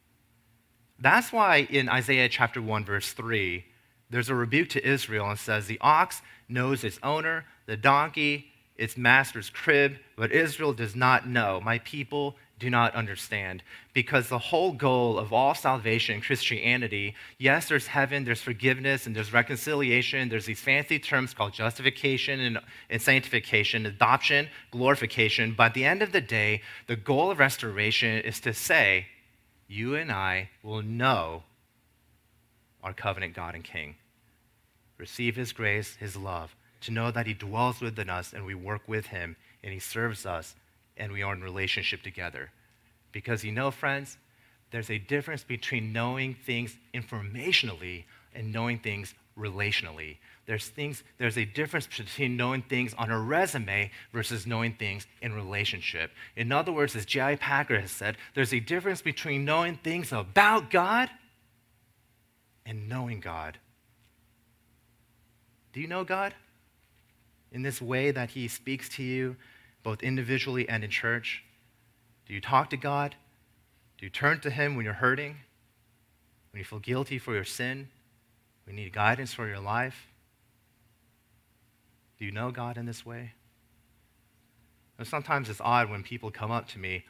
That's 0.99 1.33
why 1.33 1.67
in 1.71 1.89
Isaiah 1.89 2.29
chapter 2.29 2.63
1, 2.63 2.85
verse 2.85 3.13
3, 3.13 3.65
there's 4.09 4.29
a 4.29 4.35
rebuke 4.35 4.71
to 4.71 4.87
Israel 4.87 5.29
and 5.29 5.39
says, 5.39 5.67
The 5.67 5.81
ox 5.81 6.23
knows 6.49 6.85
its 6.85 6.99
owner, 7.03 7.45
the 7.67 7.77
donkey 7.77 8.53
its 8.79 8.97
master's 8.97 9.51
crib, 9.51 9.99
but 10.17 10.33
Israel 10.33 10.73
does 10.73 10.95
not 10.95 11.29
know. 11.29 11.61
My 11.61 11.79
people 11.81 12.37
do 12.59 12.71
not 12.71 12.95
understand. 12.95 13.63
Because 13.93 14.29
the 14.29 14.39
whole 14.39 14.73
goal 14.73 15.19
of 15.19 15.33
all 15.33 15.55
salvation 15.55 16.17
in 16.17 16.21
Christianity, 16.23 17.15
yes, 17.39 17.69
there's 17.69 17.89
heaven, 17.89 18.25
there's 18.25 18.41
forgiveness, 18.41 19.07
and 19.07 19.15
there's 19.15 19.33
reconciliation. 19.33 20.29
There's 20.29 20.47
these 20.47 20.61
fancy 20.61 20.99
terms 20.99 21.35
called 21.35 21.53
justification 21.53 22.41
and, 22.41 22.59
and 22.89 23.03
sanctification, 23.03 23.85
adoption, 23.85 24.49
glorification. 24.71 25.55
But 25.57 25.65
at 25.65 25.75
the 25.75 25.85
end 25.85 26.03
of 26.03 26.13
the 26.13 26.21
day, 26.21 26.63
the 26.87 26.97
goal 26.97 27.31
of 27.31 27.39
restoration 27.39 28.23
is 28.23 28.41
to 28.41 28.55
say, 28.55 29.07
you 29.69 29.95
and 29.95 30.11
I 30.11 30.51
will 30.63 30.83
know 30.83 31.43
our 32.83 32.93
covenant 32.93 33.35
God 33.35 33.55
and 33.55 33.65
King. 33.65 33.97
Receive 34.97 35.37
his 35.37 35.53
grace, 35.53 35.97
his 35.97 36.17
love, 36.17 36.57
to 36.83 36.91
know 36.91 37.11
that 37.11 37.27
he 37.27 37.35
dwells 37.35 37.81
within 37.81 38.09
us 38.09 38.33
and 38.33 38.47
we 38.47 38.55
work 38.55 38.83
with 38.87 39.07
him 39.07 39.37
and 39.63 39.75
he 39.75 39.81
serves 39.81 40.25
us 40.25 40.55
and 40.97 41.13
we 41.13 41.23
are 41.23 41.35
in 41.35 41.43
relationship 41.43 42.03
together. 42.03 42.51
Because 43.13 43.45
you 43.45 43.53
know, 43.53 43.71
friends, 43.71 44.19
there's 44.71 44.91
a 44.91 44.99
difference 44.99 45.45
between 45.45 45.93
knowing 45.93 46.35
things 46.35 46.77
informationally 46.95 48.05
and 48.35 48.53
knowing 48.53 48.79
things 48.79 49.15
relationally. 49.39 50.17
There's 50.47 50.69
things, 50.69 51.03
there's 51.19 51.37
a 51.37 51.45
difference 51.45 51.87
between 51.87 52.37
knowing 52.37 52.63
things 52.63 52.95
on 52.95 53.11
a 53.11 53.19
resume 53.19 53.91
versus 54.13 54.47
knowing 54.47 54.75
things 54.75 55.07
in 55.21 55.35
relationship. 55.35 56.13
In 56.37 56.53
other 56.53 56.73
words, 56.73 56.95
as 56.95 57.05
J.I. 57.05 57.37
Packer 57.37 57.81
has 57.81 57.91
said, 57.91 58.17
there's 58.35 58.55
a 58.55 58.61
difference 58.61 59.03
between 59.03 59.45
knowing 59.45 59.77
things 59.77 60.13
about 60.13 60.71
God 60.71 61.11
and 62.65 62.89
knowing 62.89 63.21
God. 63.21 63.59
Do 65.73 65.81
you 65.81 65.89
know 65.89 66.05
God? 66.05 66.35
In 67.53 67.63
this 67.63 67.83
way 67.83 68.11
that 68.11 68.31
He 68.31 68.49
speaks 68.49 68.89
to 68.91 69.03
you, 69.03 69.37
both 69.87 70.03
individually 70.03 70.69
and 70.69 70.83
in 70.83 70.91
church? 70.91 71.45
Do 72.27 72.35
you 72.35 72.41
talk 72.41 72.71
to 72.71 72.77
God? 72.77 73.15
Do 73.97 74.05
you 74.05 74.11
turn 74.11 74.41
to 74.41 74.51
Him 74.51 74.75
when 74.75 74.85
you're 74.85 74.95
hurting? 74.95 75.37
When 76.51 76.59
you 76.59 76.65
feel 76.65 76.81
guilty 76.81 77.21
for 77.21 77.33
your 77.33 77.45
sin? 77.45 77.87
When 78.65 78.77
you 78.77 78.83
need 78.83 78.93
guidance 78.93 79.33
for 79.33 79.47
your 79.47 79.61
life? 79.61 80.09
Do 82.19 82.25
you 82.25 82.33
know 82.33 82.51
God 82.51 82.77
in 82.77 82.85
this 82.85 83.07
way? 83.07 83.35
And 84.99 85.07
sometimes 85.07 85.49
it's 85.49 85.61
odd 85.61 85.89
when 85.89 86.03
people 86.03 86.33
come 86.33 86.51
up 86.51 86.67
to 86.71 86.81
me 86.81 87.05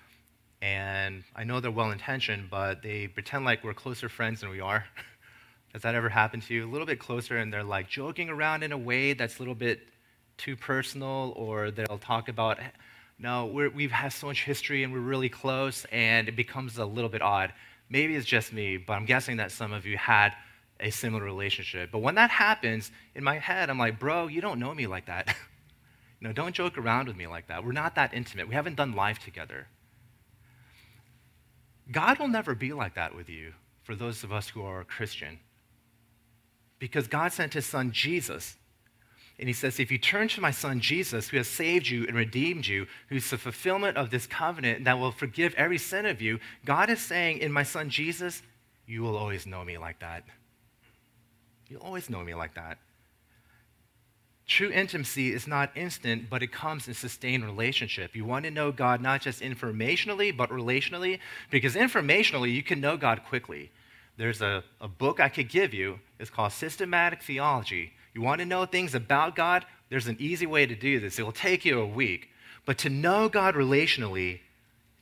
and 0.61 1.25
I 1.35 1.45
know 1.45 1.61
they're 1.61 1.71
well 1.71 1.93
intentioned, 1.93 2.51
but 2.51 2.83
they 2.83 3.09
pretend 3.09 3.47
like 3.47 3.65
we're 3.65 3.73
closer 3.73 4.11
friends 4.11 4.43
than 4.43 4.51
we 4.51 4.61
are. 4.61 4.85
Has 5.73 5.81
that 5.81 5.95
ever 5.95 6.11
happened 6.11 6.43
to 6.43 6.55
you? 6.55 6.69
A 6.69 6.71
little 6.71 6.87
bit 6.87 6.99
closer, 6.99 7.39
and 7.39 7.51
they're 7.51 7.65
like 7.65 7.89
joking 7.89 8.29
around 8.29 8.63
in 8.63 8.73
a 8.73 8.79
way 8.79 9.15
that's 9.15 9.37
a 9.37 9.39
little 9.39 9.55
bit 9.55 9.81
too 10.37 10.57
personal, 10.57 11.33
or 11.37 11.71
they'll 11.71 11.99
talk 11.99 12.29
about, 12.29 12.59
no, 13.19 13.47
we 13.47 13.83
have 13.85 13.93
had 13.93 14.13
so 14.13 14.27
much 14.27 14.45
history 14.45 14.83
and 14.83 14.93
we're 14.93 15.01
really 15.01 15.29
close, 15.29 15.87
and 15.93 16.29
it 16.29 16.37
becomes 16.37 16.79
a 16.79 16.85
little 16.85 17.11
bit 17.11 17.23
odd. 17.23 17.53
Maybe 17.89 18.17
it's 18.17 18.27
just 18.27 18.53
me, 18.53 18.77
but 18.77 18.95
I'm 18.95 19.07
guessing 19.07 19.37
that 19.39 19.53
some 19.53 19.73
of 19.73 19.87
you 19.87 19.97
had 19.97 20.35
a 20.81 20.91
similar 20.91 21.25
relationship. 21.25 21.91
But 21.91 22.01
when 22.01 22.17
that 22.17 22.31
happens, 22.31 22.91
in 23.15 23.25
my 23.25 23.39
head, 23.39 23.71
I'm 23.71 23.79
like, 23.79 23.99
bro, 23.99 24.27
you 24.27 24.41
don't 24.41 24.59
know 24.59 24.75
me 24.75 24.87
like 24.87 25.07
that. 25.07 25.29
you 26.21 26.29
know, 26.29 26.33
don't 26.33 26.55
joke 26.55 26.77
around 26.77 27.09
with 27.09 27.17
me 27.17 27.27
like 27.27 27.49
that. 27.49 27.65
We're 27.65 27.73
not 27.73 27.95
that 27.95 28.13
intimate. 28.13 28.49
We 28.49 28.55
haven't 28.55 28.77
done 28.77 28.93
life 28.93 29.19
together. 29.19 29.69
God 31.91 32.19
will 32.19 32.29
never 32.29 32.55
be 32.55 32.73
like 32.73 32.95
that 32.95 33.15
with 33.15 33.29
you 33.29 33.53
for 33.85 33.95
those 33.95 34.25
of 34.25 34.33
us 34.33 34.49
who 34.49 34.63
are 34.63 34.85
Christian. 34.85 35.39
Because 36.79 37.07
God 37.07 37.33
sent 37.33 37.55
his 37.55 37.65
son 37.65 37.93
Jesus. 37.93 38.57
And 39.39 39.49
he 39.49 39.53
says, 39.53 39.79
if 39.79 39.91
you 39.91 39.99
turn 39.99 40.29
to 40.29 40.41
my 40.41 40.51
son 40.51 40.81
Jesus, 40.81 41.29
who 41.29 41.37
has 41.37 41.47
saved 41.47 41.89
you 41.89 42.07
and 42.07 42.17
redeemed 42.17 42.67
you, 42.67 42.87
who's 43.09 43.29
the 43.29 43.37
fulfillment 43.37 43.99
of 43.99 44.11
this 44.11 44.27
covenant 44.27 44.85
that 44.85 44.99
will 44.99 45.13
forgive 45.13 45.55
every 45.57 45.77
sin 45.79 46.07
of 46.07 46.23
you, 46.23 46.41
God 46.65 46.89
is 46.89 47.01
saying, 47.01 47.39
in 47.39 47.53
my 47.53 47.63
son 47.63 47.91
Jesus, 47.91 48.43
you 48.87 49.03
will 49.03 49.17
always 49.17 49.47
know 49.47 49.63
me 49.63 49.77
like 49.77 49.99
that. 49.99 50.25
You'll 51.69 51.83
always 51.83 52.09
know 52.09 52.23
me 52.23 52.35
like 52.35 52.55
that. 52.55 52.79
True 54.47 54.71
intimacy 54.71 55.33
is 55.33 55.49
not 55.49 55.77
instant, 55.77 56.31
but 56.31 56.43
it 56.43 56.53
comes 56.53 56.87
in 56.87 56.95
sustained 56.95 57.45
relationship. 57.45 58.15
You 58.15 58.25
want 58.25 58.45
to 58.45 58.51
know 58.51 58.71
God 58.71 59.03
not 59.03 59.21
just 59.21 59.43
informationally, 59.43 60.35
but 60.35 60.51
relationally, 60.51 61.19
because 61.51 61.75
informationally, 61.75 62.55
you 62.55 62.63
can 62.63 62.81
know 62.81 62.97
God 62.97 63.25
quickly. 63.25 63.73
There's 64.17 64.41
a, 64.41 64.63
a 64.81 64.87
book 64.87 65.19
I 65.19 65.29
could 65.29 65.49
give 65.49 65.75
you. 65.75 65.99
It's 66.21 66.31
called 66.31 66.53
Systematic 66.53 67.23
Theology. 67.23 67.93
You 68.17 68.23
want 68.23 68.39
to 68.39 68.47
know 68.47 68.65
things 68.65 68.95
about 68.95 69.37
God? 69.37 69.67
There's 69.91 70.07
an 70.07 70.17
easy 70.19 70.47
way 70.47 70.65
to 70.65 70.75
do 70.75 71.01
this. 71.01 71.19
It 71.19 71.23
will 71.23 71.33
take 71.33 71.67
you 71.67 71.81
a 71.81 71.87
week. 71.87 72.31
But 72.65 72.79
to 72.79 72.89
know 72.89 73.29
God 73.29 73.55
relationally 73.55 74.41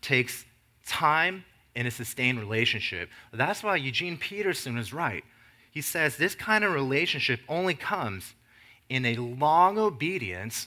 takes 0.02 0.44
time 0.84 1.44
and 1.76 1.86
a 1.86 1.92
sustained 1.92 2.40
relationship. 2.40 3.08
That's 3.32 3.62
why 3.62 3.76
Eugene 3.76 4.18
Peterson 4.18 4.76
is 4.76 4.92
right. 4.92 5.22
He 5.70 5.80
says 5.80 6.16
this 6.16 6.34
kind 6.34 6.64
of 6.64 6.72
relationship 6.72 7.38
only 7.48 7.74
comes 7.74 8.34
in 8.88 9.06
a 9.06 9.14
long 9.14 9.78
obedience 9.78 10.66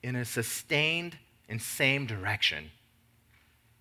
in 0.00 0.14
a 0.14 0.24
sustained 0.24 1.18
and 1.48 1.60
same 1.60 2.06
direction. 2.06 2.70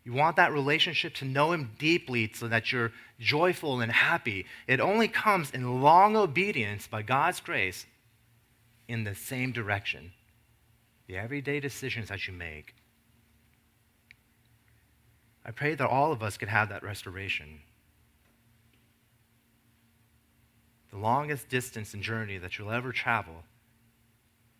You 0.03 0.13
want 0.13 0.35
that 0.37 0.51
relationship 0.51 1.13
to 1.15 1.25
know 1.25 1.51
Him 1.51 1.71
deeply 1.77 2.31
so 2.33 2.47
that 2.47 2.71
you're 2.71 2.91
joyful 3.19 3.81
and 3.81 3.91
happy. 3.91 4.45
It 4.67 4.79
only 4.79 5.07
comes 5.07 5.51
in 5.51 5.81
long 5.81 6.15
obedience 6.15 6.87
by 6.87 7.03
God's 7.03 7.39
grace 7.39 7.85
in 8.87 9.03
the 9.03 9.15
same 9.15 9.51
direction. 9.51 10.11
The 11.07 11.17
everyday 11.17 11.59
decisions 11.59 12.09
that 12.09 12.27
you 12.27 12.33
make. 12.33 12.73
I 15.45 15.51
pray 15.51 15.75
that 15.75 15.87
all 15.87 16.11
of 16.11 16.23
us 16.23 16.37
could 16.37 16.49
have 16.49 16.69
that 16.69 16.83
restoration. 16.83 17.61
the 20.91 20.97
longest 20.97 21.49
distance 21.49 21.93
and 21.93 22.03
journey 22.03 22.37
that 22.37 22.57
you'll 22.57 22.71
ever 22.71 22.91
travel 22.91 23.43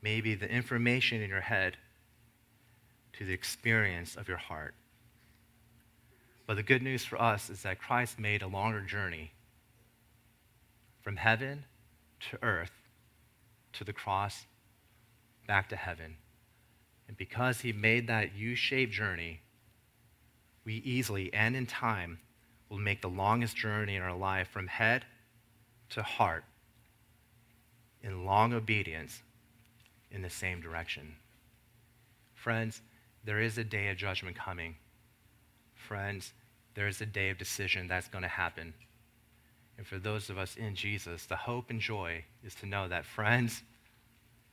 may 0.02 0.22
be 0.22 0.34
the 0.34 0.50
information 0.50 1.22
in 1.22 1.30
your 1.30 1.42
head 1.42 1.78
to 3.14 3.26
the 3.26 3.34
experience 3.34 4.16
of 4.16 4.28
your 4.28 4.38
heart. 4.38 4.74
But 6.48 6.56
the 6.56 6.64
good 6.64 6.82
news 6.82 7.06
for 7.06 7.22
us 7.22 7.50
is 7.50 7.64
that 7.64 7.80
Christ 7.80 8.20
made 8.20 8.42
a 8.42 8.48
longer 8.48 8.82
journey 8.82 9.32
from 11.02 11.18
heaven 11.18 11.66
to 12.30 12.38
earth 12.44 12.72
to 13.74 13.84
the 13.84 13.94
cross 13.94 14.46
back 15.48 15.70
to 15.70 15.76
heaven. 15.76 16.18
And 17.08 17.18
because 17.18 17.62
he 17.62 17.74
made 17.74 18.08
that 18.08 18.36
U 18.36 18.56
shaped 18.56 18.94
journey, 18.94 19.42
we 20.64 20.76
easily 20.76 21.34
and 21.34 21.56
in 21.56 21.66
time 21.66 22.20
will 22.70 22.78
make 22.78 23.02
the 23.02 23.10
longest 23.10 23.58
journey 23.58 23.96
in 23.96 24.02
our 24.02 24.16
life 24.16 24.48
from 24.50 24.68
head 24.68 25.06
to 25.90 26.04
heart 26.04 26.46
in 28.04 28.26
long 28.26 28.54
obedience 28.54 29.22
in 30.12 30.22
the 30.22 30.30
same 30.30 30.62
direction. 30.62 31.16
Friends, 32.34 32.82
there 33.24 33.42
is 33.42 33.58
a 33.58 33.64
day 33.64 33.90
of 33.90 33.98
judgment 33.98 34.36
coming. 34.36 34.76
Friends, 35.88 36.34
there 36.76 36.88
is 36.88 37.02
a 37.02 37.06
day 37.06 37.30
of 37.30 37.38
decision 37.38 37.88
that's 37.88 38.08
going 38.08 38.22
to 38.22 38.28
happen. 38.28 38.74
And 39.78 39.86
for 39.86 39.98
those 39.98 40.30
of 40.30 40.38
us 40.38 40.56
in 40.56 40.76
Jesus, 40.76 41.26
the 41.26 41.36
hope 41.36 41.70
and 41.70 41.82
joy 41.82 42.24
is 42.44 42.56
to 42.56 42.66
know 42.66 42.88
that, 42.88 43.06
friends, 43.06 43.64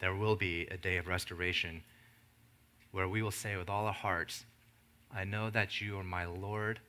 there 0.00 0.14
will 0.14 0.36
be 0.36 0.66
a 0.70 0.76
day 0.76 0.96
of 0.96 1.06
restoration 1.06 1.82
where 2.92 3.08
we 3.08 3.22
will 3.22 3.30
say 3.30 3.56
with 3.56 3.68
all 3.68 3.86
our 3.86 3.92
hearts, 3.92 4.44
I 5.14 5.24
know 5.24 5.50
that 5.50 5.80
you 5.80 5.98
are 5.98 6.04
my 6.04 6.24
Lord, 6.24 6.80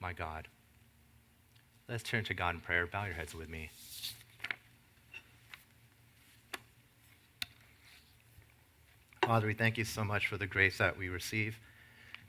my 0.00 0.12
God. 0.12 0.48
Let's 1.88 2.02
turn 2.02 2.24
to 2.24 2.34
God 2.34 2.54
in 2.54 2.60
prayer. 2.60 2.86
Bow 2.86 3.04
your 3.04 3.14
heads 3.14 3.34
with 3.34 3.48
me. 3.48 3.70
Father, 9.22 9.46
we 9.46 9.54
thank 9.54 9.78
you 9.78 9.84
so 9.84 10.04
much 10.04 10.26
for 10.26 10.36
the 10.36 10.46
grace 10.46 10.78
that 10.78 10.98
we 10.98 11.08
receive. 11.08 11.58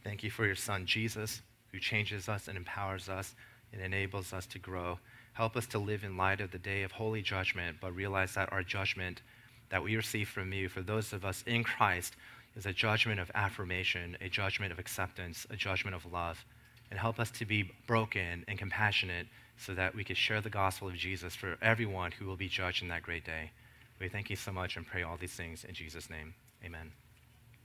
Thank 0.03 0.23
you 0.23 0.29
for 0.29 0.45
your 0.45 0.55
Son, 0.55 0.85
Jesus, 0.85 1.41
who 1.71 1.79
changes 1.79 2.27
us 2.27 2.47
and 2.47 2.57
empowers 2.57 3.09
us 3.09 3.35
and 3.71 3.81
enables 3.81 4.33
us 4.33 4.45
to 4.47 4.59
grow. 4.59 4.99
Help 5.33 5.55
us 5.55 5.65
to 5.67 5.79
live 5.79 6.03
in 6.03 6.17
light 6.17 6.41
of 6.41 6.51
the 6.51 6.59
day 6.59 6.83
of 6.83 6.91
holy 6.91 7.21
judgment, 7.21 7.77
but 7.81 7.95
realize 7.95 8.35
that 8.35 8.51
our 8.51 8.63
judgment 8.63 9.21
that 9.69 9.83
we 9.83 9.95
receive 9.95 10.29
from 10.29 10.53
you, 10.53 10.69
for 10.69 10.81
those 10.81 11.13
of 11.13 11.25
us 11.25 11.43
in 11.47 11.63
Christ, 11.63 12.15
is 12.55 12.65
a 12.65 12.73
judgment 12.73 13.19
of 13.19 13.31
affirmation, 13.33 14.15
a 14.21 14.29
judgment 14.29 14.71
of 14.71 14.77
acceptance, 14.77 15.47
a 15.49 15.55
judgment 15.55 15.95
of 15.95 16.11
love. 16.11 16.45
And 16.91 16.99
help 16.99 17.19
us 17.19 17.31
to 17.31 17.45
be 17.45 17.71
broken 17.87 18.45
and 18.47 18.59
compassionate 18.59 19.25
so 19.57 19.73
that 19.73 19.95
we 19.95 20.03
could 20.03 20.17
share 20.17 20.41
the 20.41 20.49
gospel 20.49 20.87
of 20.87 20.95
Jesus 20.95 21.35
for 21.35 21.57
everyone 21.61 22.11
who 22.11 22.25
will 22.25 22.35
be 22.35 22.47
judged 22.47 22.83
in 22.83 22.89
that 22.89 23.01
great 23.01 23.25
day. 23.25 23.51
We 23.99 24.09
thank 24.09 24.29
you 24.29 24.35
so 24.35 24.51
much 24.51 24.77
and 24.77 24.85
pray 24.85 25.01
all 25.01 25.17
these 25.17 25.33
things 25.33 25.63
in 25.63 25.73
Jesus' 25.73 26.09
name. 26.09 26.35
Amen. 26.63 26.91